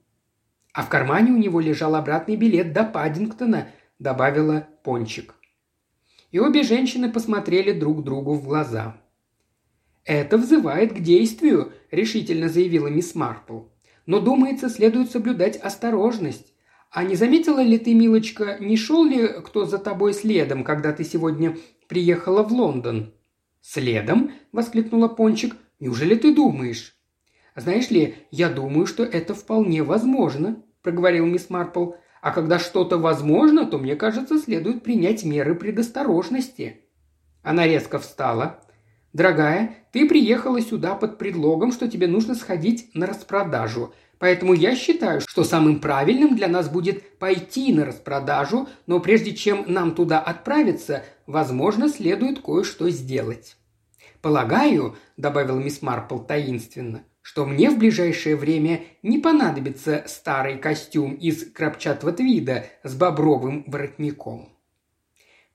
[0.75, 5.35] «А в кармане у него лежал обратный билет до Паддингтона»,– добавила Пончик.
[6.33, 8.97] И обе женщины посмотрели друг другу в глаза.
[10.05, 13.61] «Это взывает к действию»,– решительно заявила мисс Марпл.
[14.07, 16.55] «Но, думается, следует соблюдать осторожность.
[16.91, 21.05] А не заметила ли ты, милочка, не шел ли кто за тобой следом, когда ты
[21.05, 23.13] сегодня приехала в Лондон?»
[23.61, 25.55] «Следом?»– воскликнула Пончик.
[25.79, 26.97] «Неужели ты думаешь?»
[27.55, 31.93] «Знаешь ли, я думаю, что это вполне возможно»,– проговорил мисс Марпл.
[32.23, 36.81] «А когда что-то возможно, то, мне кажется, следует принять меры предосторожности».
[37.43, 38.61] Она резко встала,
[39.13, 43.93] «Дорогая, ты приехала сюда под предлогом, что тебе нужно сходить на распродажу.
[44.19, 49.65] Поэтому я считаю, что самым правильным для нас будет пойти на распродажу, но прежде чем
[49.67, 53.57] нам туда отправиться, возможно, следует кое-что сделать».
[54.23, 61.51] «Полагаю»,– добавил мисс Марпл таинственно,– что мне в ближайшее время не понадобится старый костюм из
[61.53, 64.49] крапчатого твида с бобровым воротником.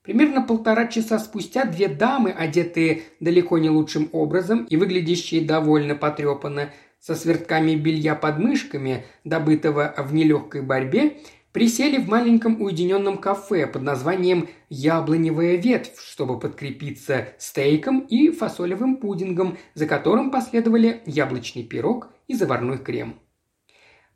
[0.02, 6.72] Примерно полтора часа спустя две дамы, одетые далеко не лучшим образом и выглядящие довольно потрепанно,
[7.00, 11.18] со свертками белья под мышками, добытого в нелегкой борьбе,
[11.58, 19.58] присели в маленьком уединенном кафе под названием «Яблоневая ветвь», чтобы подкрепиться стейком и фасолевым пудингом,
[19.74, 23.16] за которым последовали яблочный пирог и заварной крем.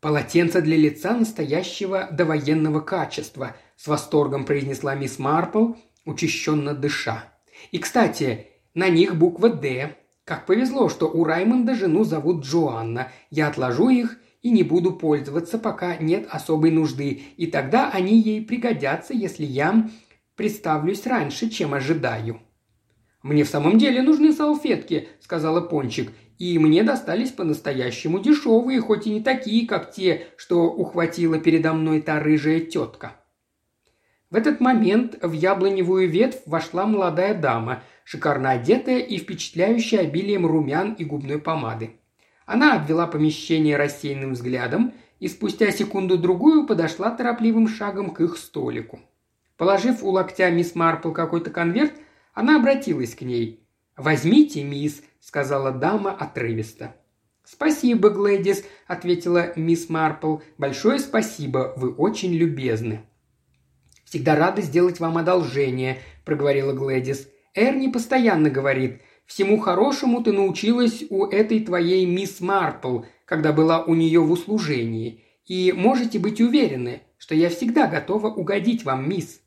[0.01, 5.73] «Полотенце для лица настоящего довоенного качества»,– с восторгом произнесла мисс Марпл,
[6.05, 7.23] учащенно дыша.
[7.71, 9.95] «И, кстати, на них буква «Д».
[10.25, 13.11] Как повезло, что у Раймонда жену зовут Джоанна.
[13.31, 18.43] Я отложу их и не буду пользоваться, пока нет особой нужды, и тогда они ей
[18.43, 19.89] пригодятся, если я
[20.35, 22.41] представлюсь раньше, чем ожидаю».
[23.23, 29.11] «Мне в самом деле нужны салфетки»,– сказала Пончик, и мне достались по-настоящему дешевые, хоть и
[29.11, 33.15] не такие, как те, что ухватила передо мной та рыжая тетка.
[34.31, 40.93] В этот момент в яблоневую ветвь вошла молодая дама, шикарно одетая и впечатляющая обилием румян
[40.93, 41.91] и губной помады.
[42.51, 48.99] Она обвела помещение рассеянным взглядом и спустя секунду-другую подошла торопливым шагом к их столику.
[49.55, 51.93] Положив у локтя мисс Марпл какой-то конверт,
[52.33, 53.65] она обратилась к ней.
[53.95, 56.93] «Возьмите, мисс,– сказала дама отрывисто.
[57.45, 60.39] «Спасибо, Глэдис»,– ответила мисс Марпл.
[60.57, 63.05] «Большое спасибо, вы очень любезны».
[64.03, 67.29] «Всегда рада сделать вам одолжение»,– проговорила Глэдис.
[67.55, 73.95] «Эрни постоянно говорит, всему хорошему ты научилась у этой твоей мисс Марпл, когда была у
[73.95, 75.23] нее в услужении.
[75.45, 79.41] И можете быть уверены, что я всегда готова угодить вам, мисс».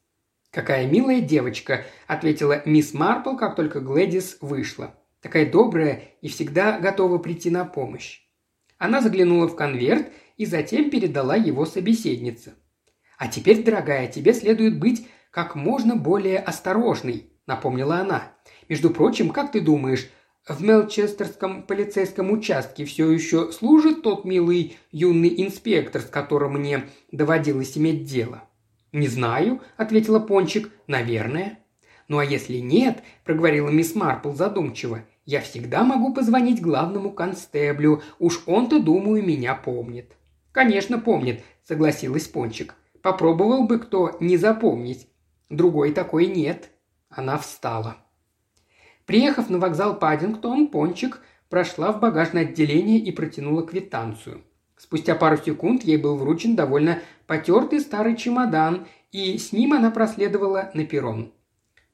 [0.51, 4.94] «Какая милая девочка»,– ответила мисс Марпл, как только Глэдис вышла
[5.25, 8.20] такая добрая и всегда готова прийти на помощь.
[8.77, 12.53] Она заглянула в конверт и затем передала его собеседнице.
[13.16, 18.35] «А теперь, дорогая, тебе следует быть как можно более осторожной»,– напомнила она.
[18.68, 20.09] «Между прочим, как ты думаешь,
[20.48, 27.77] в Мелчестерском полицейском участке все еще служит тот милый юный инспектор, с которым мне доводилось
[27.79, 28.42] иметь дело?»
[28.92, 30.70] «Не знаю»,– ответила Пончик.
[30.87, 31.59] «Наверное».
[32.09, 38.42] «Ну а если нет»,– проговорила мисс Марпл задумчиво, я всегда могу позвонить главному констеблю, уж
[38.46, 40.12] он-то, думаю, меня помнит».
[40.53, 42.74] «Конечно, помнит»,– согласилась Пончик.
[43.03, 45.09] «Попробовал бы кто не запомнить.
[45.48, 46.70] Другой такой нет».
[47.09, 47.96] Она встала.
[49.07, 54.43] Приехав на вокзал Паддингтон, Пончик прошла в багажное отделение и протянула квитанцию.
[54.77, 60.71] Спустя пару секунд ей был вручен довольно потертый старый чемодан, и с ним она проследовала
[60.75, 61.33] на перрон.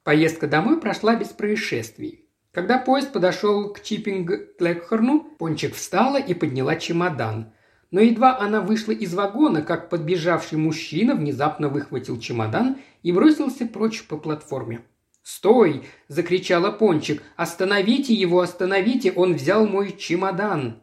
[0.03, 2.27] Поездка домой прошла без происшествий.
[2.51, 7.53] Когда поезд подошел к Чиппинг-Клэкхорну, Пончик встала и подняла чемодан.
[7.91, 14.03] Но едва она вышла из вагона, как подбежавший мужчина внезапно выхватил чемодан и бросился прочь
[14.07, 14.81] по платформе.
[15.23, 17.23] «Стой!»– закричала Пончик.
[17.35, 19.11] «Остановите его, остановите!
[19.11, 20.81] Он взял мой чемодан!»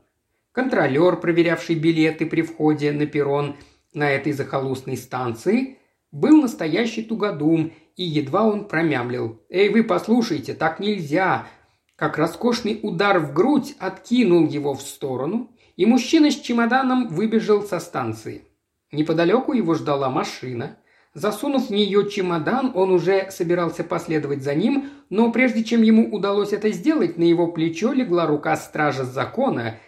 [0.53, 3.57] Контролер, проверявший билеты при входе на перрон
[3.93, 5.79] на этой захолустной станции,
[6.13, 9.43] был настоящий тугодум, и едва он промямлил.
[9.49, 11.47] «Эй, вы послушайте, так нельзя!
[11.99, 17.81] как роскошный удар в грудь откинул его в сторону, и мужчина с чемоданом выбежал со
[17.81, 18.45] станции.
[18.93, 20.79] Неподалеку его ждала машина.
[21.19, 26.53] Засунув в нее чемодан, он уже собирался последовать за ним, но прежде чем ему удалось
[26.53, 29.81] это сделать, на его плечо легла рука стража закона,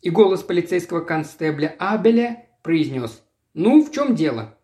[0.00, 3.22] и голос полицейского констебля Абеля произнес
[3.52, 4.56] «Ну, в чем дело?»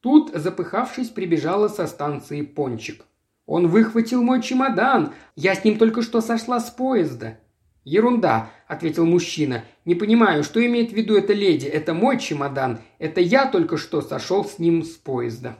[0.00, 3.04] Тут, запыхавшись, прибежала со станции Пончик.
[3.44, 5.12] «Он выхватил мой чемодан!
[5.34, 7.38] Я с ним только что сошла с поезда!»
[7.82, 9.64] «Ерунда»,— ответил мужчина.
[9.84, 11.66] «Не понимаю, что имеет в виду эта леди.
[11.66, 12.78] Это мой чемодан.
[13.00, 15.58] Это я только что сошел с ним с поезда».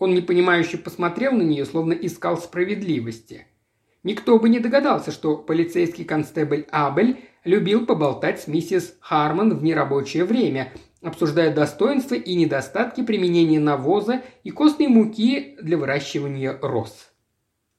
[0.00, 3.46] Он непонимающе посмотрел на нее, словно искал справедливости.
[4.02, 10.24] Никто бы не догадался, что полицейский констебль Абель любил поболтать с миссис Хармон в нерабочее
[10.24, 10.72] время,
[11.02, 17.10] обсуждая достоинства и недостатки применения навоза и костной муки для выращивания роз.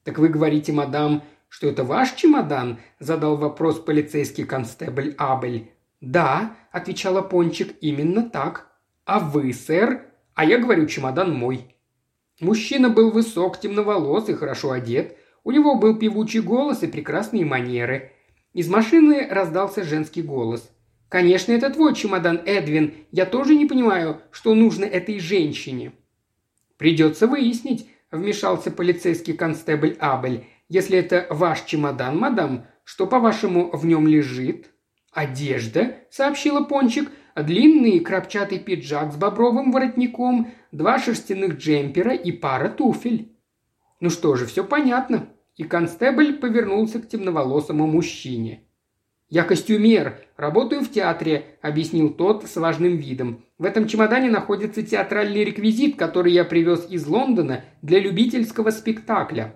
[0.04, 5.72] «Так вы говорите, мадам, что это ваш чемодан?»– задал вопрос полицейский констебль Абель.
[6.00, 8.68] «Да»,– отвечала Пончик,– «именно так».
[9.04, 11.71] «А вы, сэр?» «А я говорю, чемодан мой».
[12.42, 15.16] Мужчина был высок, темноволос и хорошо одет.
[15.44, 18.10] У него был певучий голос и прекрасные манеры.
[18.52, 20.68] Из машины раздался женский голос.
[21.08, 22.94] «Конечно, это твой чемодан, Эдвин.
[23.12, 25.92] Я тоже не понимаю, что нужно этой женщине».
[26.78, 30.44] «Придется выяснить»,– вмешался полицейский констебль Абель.
[30.68, 34.66] Если это ваш чемодан, мадам, что, по-вашему, в нем лежит?»
[35.12, 43.32] «Одежда»,— сообщила Пончик,— «длинный крапчатый пиджак с бобровым воротником, два шерстяных джемпера и пара туфель».
[44.00, 45.28] «Ну что же, все понятно».
[45.56, 48.64] И констебль повернулся к темноволосому мужчине.
[49.28, 53.44] «Я костюмер, работаю в театре»,— объяснил тот с важным видом.
[53.58, 59.54] «В этом чемодане находится театральный реквизит, который я привез из Лондона для любительского спектакля.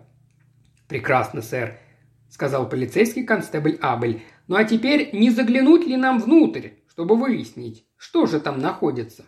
[0.88, 1.78] «Прекрасно, сэр»,–
[2.30, 4.22] сказал полицейский констебль Абель.
[4.46, 9.26] «Ну а теперь не заглянуть ли нам внутрь, чтобы выяснить, что же там находится?»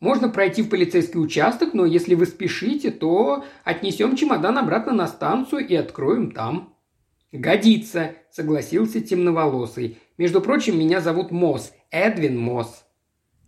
[0.00, 5.68] Можно пройти в полицейский участок, но если вы спешите, то отнесем чемодан обратно на станцию
[5.68, 6.74] и откроем там».
[7.32, 9.98] «Годится»,— согласился темноволосый.
[10.16, 12.86] «Между прочим, меня зовут Мосс, Эдвин Мосс».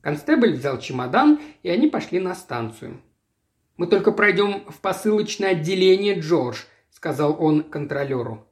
[0.02, 3.00] Констебль взял чемодан, и они пошли на станцию.
[3.78, 8.46] «Мы только пройдем в посылочное отделение, Джордж», сказал он контролеру.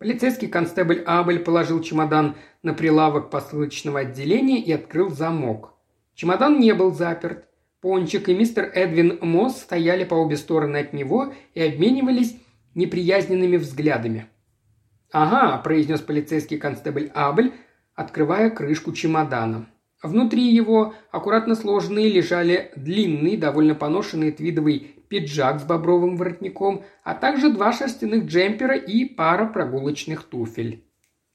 [0.00, 5.74] Полицейский констебль Абель положил чемодан на прилавок посылочного отделения и открыл замок.
[6.14, 7.44] Чемодан не был заперт.
[7.82, 12.34] Пончик и мистер Эдвин Мосс стояли по обе стороны от него и обменивались
[12.74, 14.26] неприязненными взглядами.
[15.12, 17.52] «Ага»,– произнес полицейский констебль Абель,
[17.94, 19.66] открывая крышку чемодана.
[20.02, 27.52] Внутри его, аккуратно сложенные, лежали длинный, довольно поношенный твидовый пиджак с бобровым воротником, а также
[27.52, 30.84] два шерстяных джемпера и пара прогулочных туфель.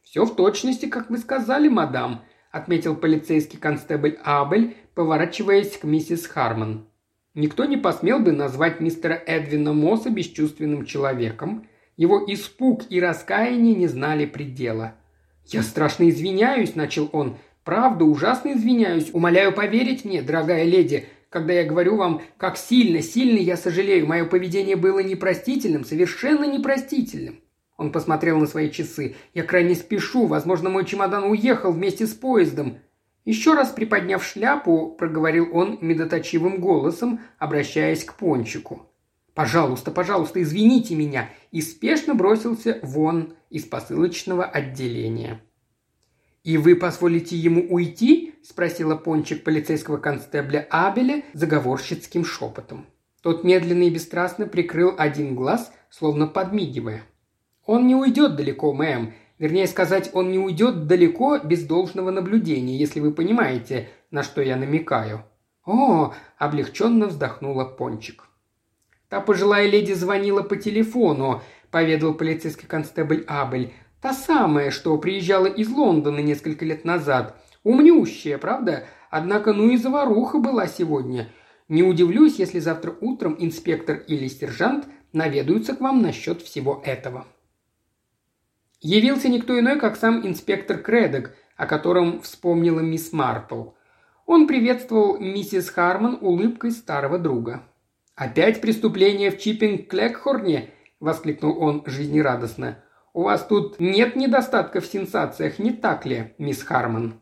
[0.02, 6.88] «Все в точности, как вы сказали, мадам»,– отметил полицейский констебль Абель, поворачиваясь к миссис Харман.
[7.34, 11.68] Никто не посмел бы назвать мистера Эдвина Мосса бесчувственным человеком.
[11.98, 14.96] Его испуг и раскаяние не знали предела.
[15.48, 17.38] «Я страшно извиняюсь»,– начал он.
[17.66, 19.10] «Правда, ужасно извиняюсь.
[19.12, 24.08] Умоляю поверить мне, дорогая леди когда я говорю вам, как сильно, сильно я сожалею.
[24.08, 27.42] Мое поведение было непростительным, совершенно непростительным.
[27.76, 29.18] Он посмотрел на свои часы.
[29.34, 30.28] «Я крайне спешу.
[30.28, 32.78] Возможно, мой чемодан уехал вместе с поездом».
[33.26, 38.90] Еще раз приподняв шляпу, проговорил он медоточивым голосом, обращаясь к пончику.
[39.34, 45.42] «Пожалуйста, пожалуйста, извините меня!» и спешно бросился вон из посылочного отделения.
[46.46, 52.86] «И вы позволите ему уйти?»– спросила пончик полицейского констебля Абеля заговорщицким шепотом.
[53.24, 57.02] Тот медленно и бесстрастно прикрыл один глаз, словно подмигивая.
[57.66, 59.16] «Он не уйдет далеко, мэм.
[59.40, 64.56] Вернее сказать, он не уйдет далеко без должного наблюдения, если вы понимаете, на что я
[64.56, 65.26] намекаю».
[65.66, 68.28] «О!»– облегченно вздохнула Пончик.
[69.10, 71.42] «Та пожилая леди звонила по телефону»,–
[71.72, 73.74] поведал полицейский констебль Абель.
[74.06, 77.36] Та самая, что приезжала из Лондона несколько лет назад.
[77.64, 78.86] Умнющая, правда?
[79.10, 81.30] Однако ну и заваруха была сегодня.
[81.70, 87.26] Не удивлюсь, если завтра утром инспектор или сержант наведаются к вам насчет всего этого.
[88.80, 93.70] Явился никто иной, как сам инспектор Кредок, о котором вспомнила мисс Марпл.
[94.28, 97.64] Он приветствовал миссис Харман улыбкой старого друга.
[98.14, 102.85] «Опять преступление в Чиппинг-Клекхорне?»– воскликнул он жизнерадостно.
[103.16, 107.22] У вас тут нет недостатка в сенсациях, не так ли, мисс Харман?»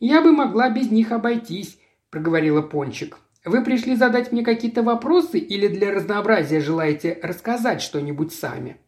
[0.00, 1.78] «Я бы могла без них обойтись»,–
[2.10, 3.18] проговорила Пончик.
[3.44, 8.78] «Вы пришли задать мне какие-то вопросы или для разнообразия желаете рассказать что-нибудь сами?»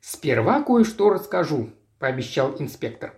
[0.00, 3.12] «Сперва кое-что расскажу»,– пообещал инспектор.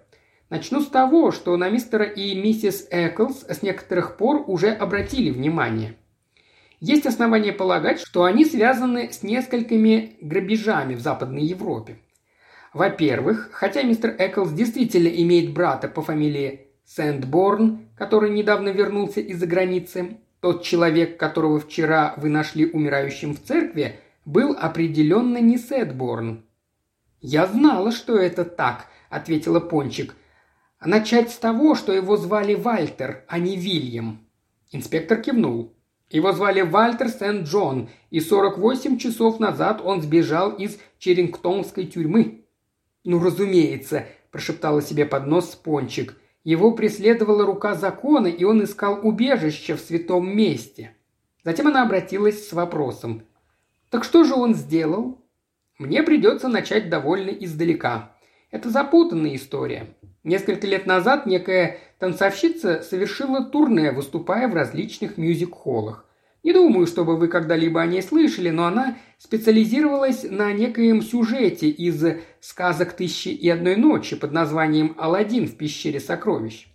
[0.51, 5.95] Начну с того, что на мистера и миссис Эклс с некоторых пор уже обратили внимание.
[6.80, 11.99] Есть основания полагать, что они связаны с несколькими грабежами в Западной Европе.
[12.75, 20.18] Во-первых, хотя мистер Эклс действительно имеет брата по фамилии Сэндборн, который недавно вернулся из-за границы,
[20.41, 26.45] тот человек, которого вчера вы нашли умирающим в церкви, был определенно не Сэдборн.
[27.20, 30.16] «Я знала, что это так»,— ответила Пончик.
[30.85, 34.27] «Начать с того, что его звали Вальтер, а не Вильям».
[34.72, 35.72] Инспектор кивнул.
[36.11, 42.43] Его звали Вальтер Сент-Джон, и 48 часов назад он сбежал из Черингтонской тюрьмы.
[43.05, 46.16] «Ну, разумеется»,– прошептала себе под нос Пончик.
[46.42, 50.96] Его преследовала рука закона, и он искал убежище в святом месте.
[51.44, 53.22] Затем она обратилась с вопросом.
[53.90, 55.20] «Так что же он сделал?»
[55.78, 58.16] «Мне придется начать довольно издалека.
[58.50, 59.94] Это запутанная история.
[60.22, 66.07] Несколько лет назад некая танцовщица совершила турне, выступая в различных мюзик-холлах.
[66.45, 72.05] Не думаю, чтобы вы когда-либо о ней слышали, но она специализировалась на некоем сюжете из
[72.40, 76.68] сказок «Тысячи и одной ночи» под названием «Аладдин в пещере сокровищ».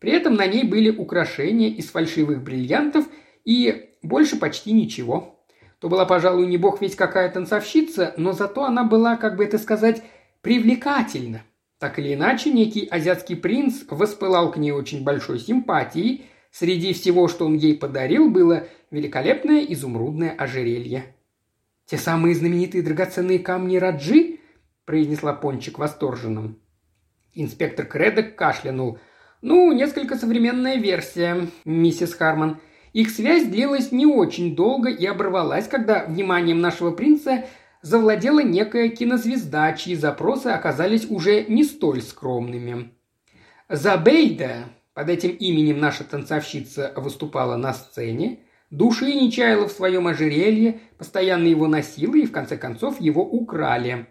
[0.00, 3.06] При этом на ней были украшения из фальшивых бриллиантов
[3.44, 5.38] и больше почти ничего.
[5.78, 9.58] То была, пожалуй, не бог ведь какая танцовщица, но зато она была, как бы это
[9.58, 10.02] сказать,
[10.40, 11.42] привлекательна.
[11.78, 16.26] Так или иначе, некий азиатский принц воспылал к ней очень большой симпатией.
[16.52, 21.16] Среди всего, что он ей подарил, было великолепное изумрудное ожерелье.
[21.86, 24.38] «Те самые знаменитые драгоценные камни Раджи?»–
[24.84, 26.60] произнесла Пончик восторженным.
[27.34, 28.98] Инспектор Кредок кашлянул.
[29.40, 32.60] «Ну, несколько современная версия, миссис Харман.
[32.92, 37.46] Их связь длилась не очень долго и оборвалась, когда вниманием нашего принца
[37.80, 42.92] завладела некая кинозвезда, чьи запросы оказались уже не столь скромными.
[43.70, 48.40] Забейда, под этим именем наша танцовщица выступала на сцене,
[48.70, 54.06] души не чаяла в своем ожерелье, постоянно его носила и в конце концов его украли.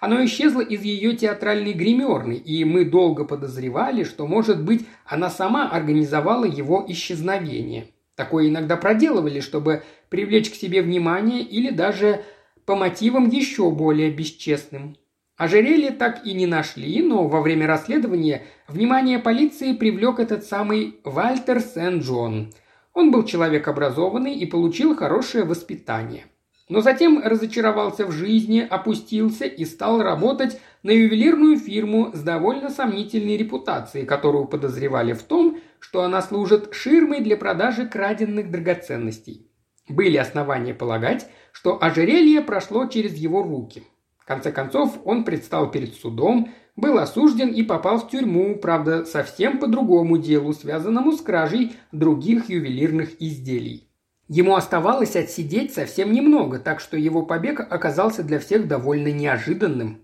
[0.00, 5.68] Оно исчезло из ее театральной гримерной, и мы долго подозревали, что, может быть, она сама
[5.70, 7.88] организовала его исчезновение.
[8.14, 12.22] Такое иногда проделывали, чтобы привлечь к себе внимание или даже
[12.66, 14.96] по мотивам еще более бесчестным.
[15.44, 21.60] Ожерелье так и не нашли, но во время расследования внимание полиции привлек этот самый Вальтер
[21.60, 22.50] Сен-Джон.
[22.94, 26.24] Он был человек образованный и получил хорошее воспитание.
[26.70, 33.36] Но затем разочаровался в жизни, опустился и стал работать на ювелирную фирму с довольно сомнительной
[33.36, 39.46] репутацией, которую подозревали в том, что она служит ширмой для продажи краденных драгоценностей.
[39.90, 43.82] Были основания полагать, что ожерелье прошло через его руки.
[44.24, 49.58] В конце концов, он предстал перед судом, был осужден и попал в тюрьму, правда, совсем
[49.58, 53.86] по другому делу, связанному с кражей других ювелирных изделий.
[54.28, 60.00] Ему оставалось отсидеть совсем немного, так что его побег оказался для всех довольно неожиданным.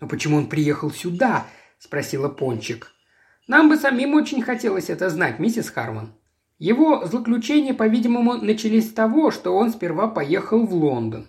[0.00, 1.44] «Но почему он приехал сюда?»–
[1.78, 2.92] спросила Пончик.
[3.48, 6.14] «Нам бы самим очень хотелось это знать, миссис Харман.
[6.58, 11.26] Его злоключения, по-видимому, начались с того, что он сперва поехал в Лондон.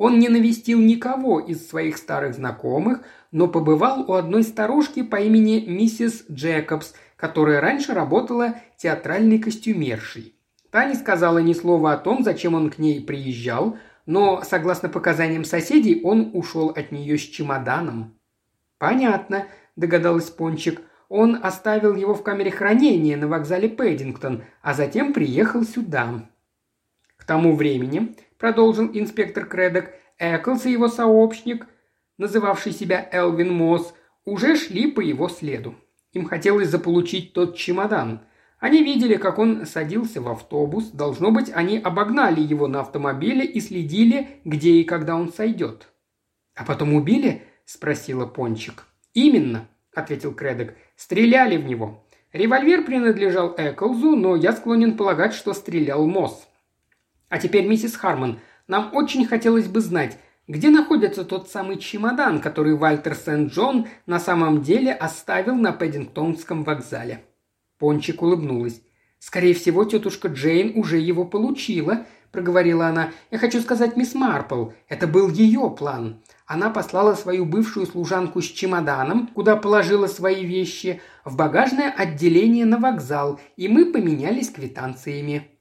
[0.00, 5.66] Он не навестил никого из своих старых знакомых, но побывал у одной старушки по имени
[5.66, 10.34] миссис Джекобс, которая раньше работала театральной костюмершей.
[10.70, 13.76] Та не сказала ни слова о том, зачем он к ней приезжал,
[14.06, 18.14] но, согласно показаниям соседей, он ушел от нее с чемоданом.
[18.78, 20.80] «Понятно»,– догадалась Пончик.
[21.10, 26.26] Он оставил его в камере хранения на вокзале Пэддингтон, а затем приехал сюда.
[27.18, 31.68] К тому времени, продолжил инспектор Кредок, Эклс и его сообщник,
[32.18, 35.76] называвший себя Элвин Мосс, уже шли по его следу.
[36.12, 38.22] Им хотелось заполучить тот чемодан.
[38.58, 40.90] Они видели, как он садился в автобус.
[40.90, 45.88] Должно быть, они обогнали его на автомобиле и следили, где и когда он сойдет.
[46.54, 48.84] «А потом убили?»– спросила Пончик.
[49.14, 50.74] «Именно»,– ответил Кредок.
[50.96, 52.04] Стреляли в него.
[52.32, 56.49] Револьвер принадлежал Эклзу, но я склонен полагать, что стрелял Мосс.
[57.30, 60.18] А теперь, миссис Харман, нам очень хотелось бы знать,
[60.48, 67.24] где находится тот самый чемодан, который Вальтер Сент-Джон на самом деле оставил на Пэддингтонском вокзале.
[67.78, 68.82] Пончик улыбнулась.
[69.20, 73.10] «Скорее всего, тетушка Джейн уже его получила»,– проговорила она.
[73.30, 76.22] «Я хочу сказать, мисс Марпл, это был ее план.
[76.46, 82.78] Она послала свою бывшую служанку с чемоданом, куда положила свои вещи, в багажное отделение на
[82.78, 85.59] вокзал, и мы поменялись квитанциями.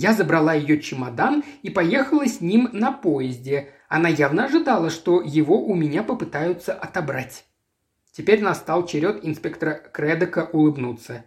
[0.00, 3.68] Я забрала ее чемодан и поехала с ним на поезде.
[3.86, 7.44] Она явно ожидала, что его у меня попытаются отобрать.
[8.10, 11.26] Теперь настал черед инспектора Кредока улыбнуться.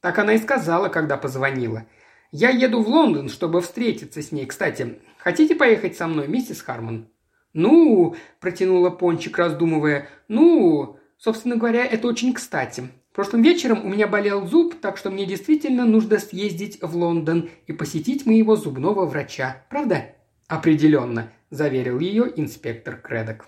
[0.00, 1.84] Так она и сказала, когда позвонила.
[2.32, 4.46] Я еду в Лондон, чтобы встретиться с ней.
[4.46, 7.10] Кстати, хотите поехать со мной, миссис Хармон?»
[7.52, 12.84] «Ну»,– протянула Пончик, раздумывая,– «ну, собственно говоря, это очень кстати.
[13.14, 17.72] Прошлым вечером у меня болел зуб, так что мне действительно нужно съездить в Лондон и
[17.72, 19.64] посетить моего зубного врача.
[19.70, 20.16] Правда?»
[20.48, 23.46] «Определенно»,– заверил ее инспектор Кредок.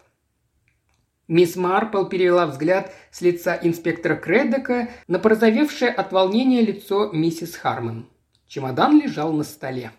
[1.26, 8.08] Мисс Марпл перевела взгляд с лица инспектора Кредока на порозовевшее от волнения лицо миссис Хармон.
[8.46, 9.90] Чемодан лежал на столе.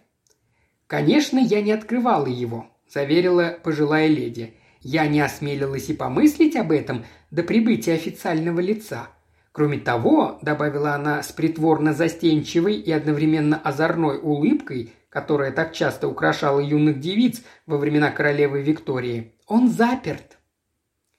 [0.87, 4.53] «Конечно, я не открывала его»,– заверила пожилая леди.
[4.79, 9.09] «Я не осмелилась и помыслить об этом до прибытия официального лица.
[9.57, 16.59] Кроме того»,– добавила она с притворно застенчивой и одновременно озорной улыбкой, которая так часто украшала
[16.59, 20.37] юных девиц во времена королевы Виктории,– «он заперт».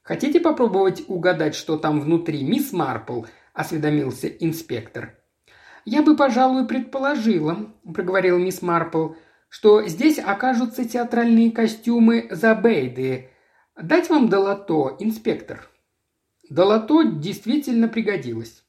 [0.02, 3.24] «Хотите попробовать угадать, что там внутри, мисс Марпл?»–
[3.54, 5.18] осведомился инспектор.
[5.84, 9.14] «Я бы, пожалуй, предположила»,– проговорила мисс Марпл,–
[9.48, 13.30] «что здесь окажутся театральные костюмы Забейды.
[13.74, 15.68] Дать вам долото, инспектор?»
[16.50, 18.64] Долото действительно пригодилось.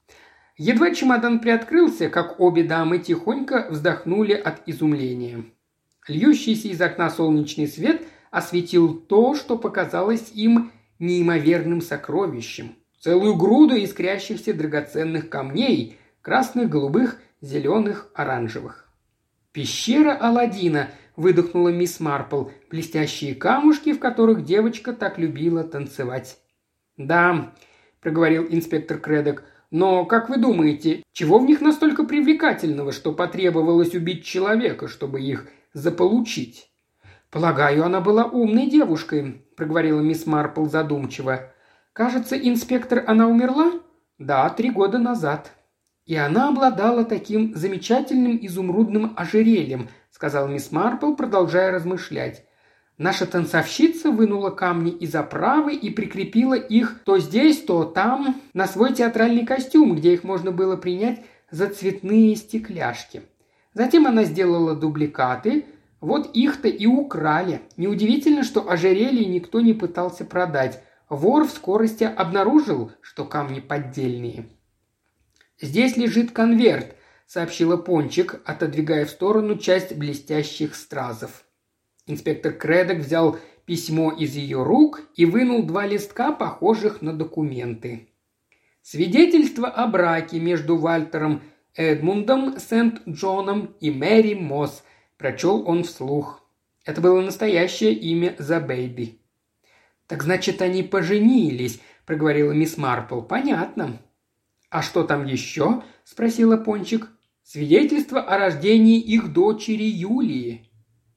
[0.58, 5.46] Едва чемодан приоткрылся, как обе дамы тихонько вздохнули от изумления.
[6.08, 8.02] Льющийся из окна солнечный свет
[8.32, 12.76] осветил то, что показалось им неимоверным сокровищем.
[13.00, 18.90] Целую груду искрящихся драгоценных камней, красных, голубых, зеленых, оранжевых.
[19.54, 26.38] «Пещера Аладдина»,– выдохнула мисс Марпл, блестящие камушки, в которых девочка так любила танцевать.
[26.98, 27.54] «Да»,–
[28.02, 34.26] проговорил инспектор Кредок,– «но, как вы думаете, чего в них настолько привлекательного, что потребовалось убить
[34.26, 36.72] человека, чтобы их заполучить?»
[37.30, 41.52] «Полагаю, она была умной девушкой»,– проговорила мисс Марпл задумчиво.
[41.94, 43.74] «Кажется, инспектор, она умерла?»
[44.18, 45.52] «Да, три года назад».
[46.06, 52.44] «И она обладала таким замечательным изумрудным ожерельем»,– сказал мисс Марпл, продолжая размышлять.
[53.00, 58.94] Наша танцовщица вынула камни из оправы и прикрепила их то здесь, то там на свой
[58.94, 63.22] театральный костюм, где их можно было принять за цветные стекляшки.
[63.74, 65.64] Затем она сделала дубликаты,
[66.02, 67.62] вот их-то и украли.
[67.78, 70.84] Неудивительно, что ожерелье никто не пытался продать.
[71.08, 74.50] Вор в скорости обнаружил, что камни поддельные.
[75.62, 76.98] «Здесь лежит конверт»,—
[77.28, 81.46] сообщила Пончик, отодвигая в сторону часть блестящих стразов.
[82.10, 88.10] Инспектор Кредок взял письмо из ее рук и вынул два листка, похожих на документы.
[88.82, 91.44] Свидетельство о браке между Вальтером
[91.76, 94.84] Эдмундом Сент-Джоном и Мэри Мосс,
[95.18, 96.44] Прочел он вслух.
[96.84, 99.20] Это было настоящее имя Забейби.
[100.08, 103.22] «Так значит, они поженились»,– проговорила мисс Марпл.
[103.22, 104.02] «Понятно».
[104.72, 107.10] «А что там еще?»– спросила Пончик.
[107.44, 110.69] «Свидетельство о рождении их дочери Юлии».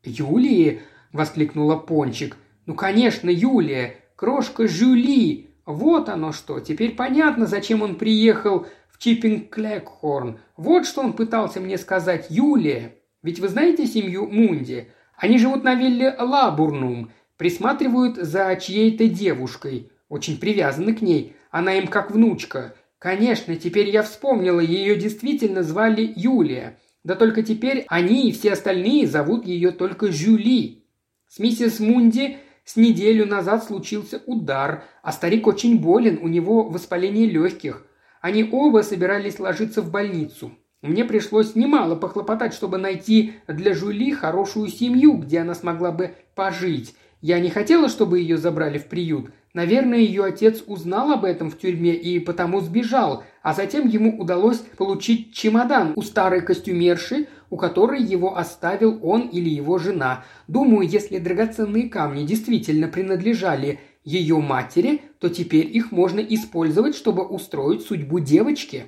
[0.05, 0.82] «Юлии?»–
[1.12, 2.36] воскликнула Пончик.
[2.66, 3.96] «Ну, конечно, Юлия.
[4.16, 5.50] Крошка Жюли.
[5.64, 6.61] Вот оно что.
[6.61, 10.38] Теперь понятно, зачем он приехал в Чиппинг-Клекхорн.
[10.57, 12.26] Вот что он пытался мне сказать.
[12.30, 12.94] Юлия.
[13.22, 14.88] Ведь вы знаете семью Мунди?
[15.16, 21.86] Они живут на вилле Лабурнум, присматривают за чьей-то девушкой, очень привязаны к ней, она им
[21.86, 22.74] как внучка.
[22.98, 26.78] Конечно, теперь я вспомнила, ее действительно звали Юлия.
[27.05, 30.84] Да только теперь они и все остальные зовут ее только Жюли.
[31.28, 37.26] С миссис Мунди с неделю назад случился удар, а старик очень болен, у него воспаление
[37.26, 37.84] легких.
[38.20, 40.53] Они оба собирались ложиться в больницу.
[40.80, 46.94] Мне пришлось немало похлопотать, чтобы найти для Жули хорошую семью, где она смогла бы пожить.
[47.20, 49.30] Я не хотела, чтобы ее забрали в приют.
[49.55, 54.59] Наверное, ее отец узнал об этом в тюрьме и потому сбежал, а затем ему удалось
[54.76, 60.24] получить чемодан у старой костюмерши, у которой его оставил он или его жена.
[60.47, 67.82] Думаю, если драгоценные камни действительно принадлежали ее матери, то теперь их можно использовать, чтобы устроить
[67.82, 68.86] судьбу девочки.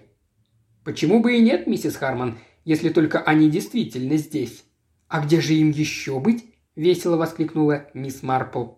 [0.85, 4.65] «Почему бы и нет, миссис Харман, если только они действительно здесь?»
[5.09, 6.45] «А где же им еще быть?»–
[6.77, 8.73] весело воскликнула мисс Марпл.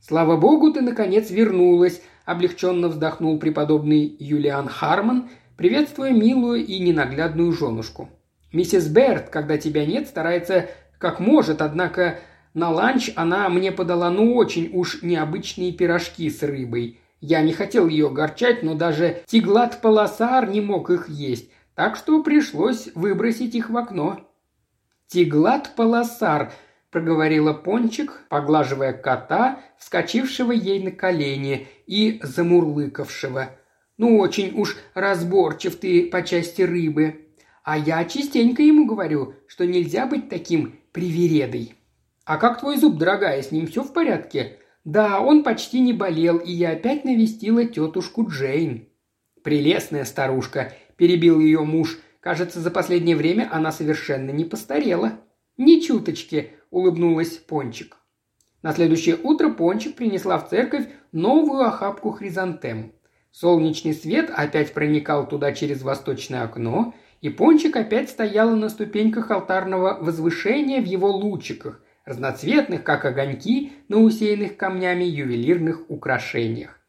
[0.00, 8.10] «Слава богу, ты, наконец, вернулась»,– облегченно вздохнул преподобный Юлиан Харман, приветствуя милую и ненаглядную женушку.
[8.52, 10.68] «Миссис Берт, когда тебя нет, старается
[10.98, 12.18] как может, однако
[12.52, 17.00] на ланч она мне подала ну очень уж необычные пирожки с рыбой.
[17.22, 22.90] Я не хотел ее огорчать, но даже Тиглат-Паласар не мог их есть, так что пришлось
[22.94, 24.20] выбросить их в окно.
[25.06, 26.52] «Тиглат-Паласар»,–
[26.90, 33.50] проговорила Пончик, поглаживая кота, вскочившего ей на колени и замурлыкавшего.
[33.96, 37.28] «Ну, очень уж разборчив ты по части рыбы.
[37.64, 41.74] А я частенько ему говорю, что нельзя быть таким привередой.
[42.24, 44.58] А как твой зуб, дорогая, с ним все в порядке?
[44.84, 48.88] Да, он почти не болел, и я опять навестила тетушку Джейн.
[49.42, 51.98] Прелестная старушка, перебил ее муж.
[52.20, 55.20] Кажется, за последнее время она совершенно не постарела.
[55.56, 57.96] Ни чуточки, улыбнулась Пончик.
[58.62, 62.92] На следующее утро Пончик принесла в церковь новую охапку хризантем.
[63.30, 69.98] Солнечный свет опять проникал туда через восточное окно, и Пончик опять стояла на ступеньках алтарного
[70.00, 76.80] возвышения в его лучиках, разноцветных, как огоньки, на усеянных камнями ювелирных украшениях.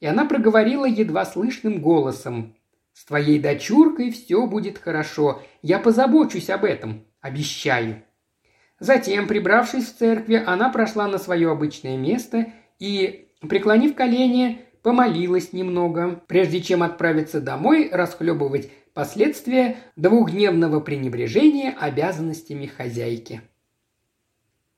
[0.00, 2.54] И она проговорила едва слышным голосом.
[2.92, 5.42] «С твоей дочуркой все будет хорошо.
[5.62, 7.04] Я позабочусь об этом.
[7.20, 8.02] Обещаю».
[8.78, 16.22] Затем, прибравшись в церкви, она прошла на свое обычное место и, преклонив колени, помолилась немного,
[16.26, 23.40] прежде чем отправиться домой расхлебывать последствия двухдневного пренебрежения обязанностями хозяйки.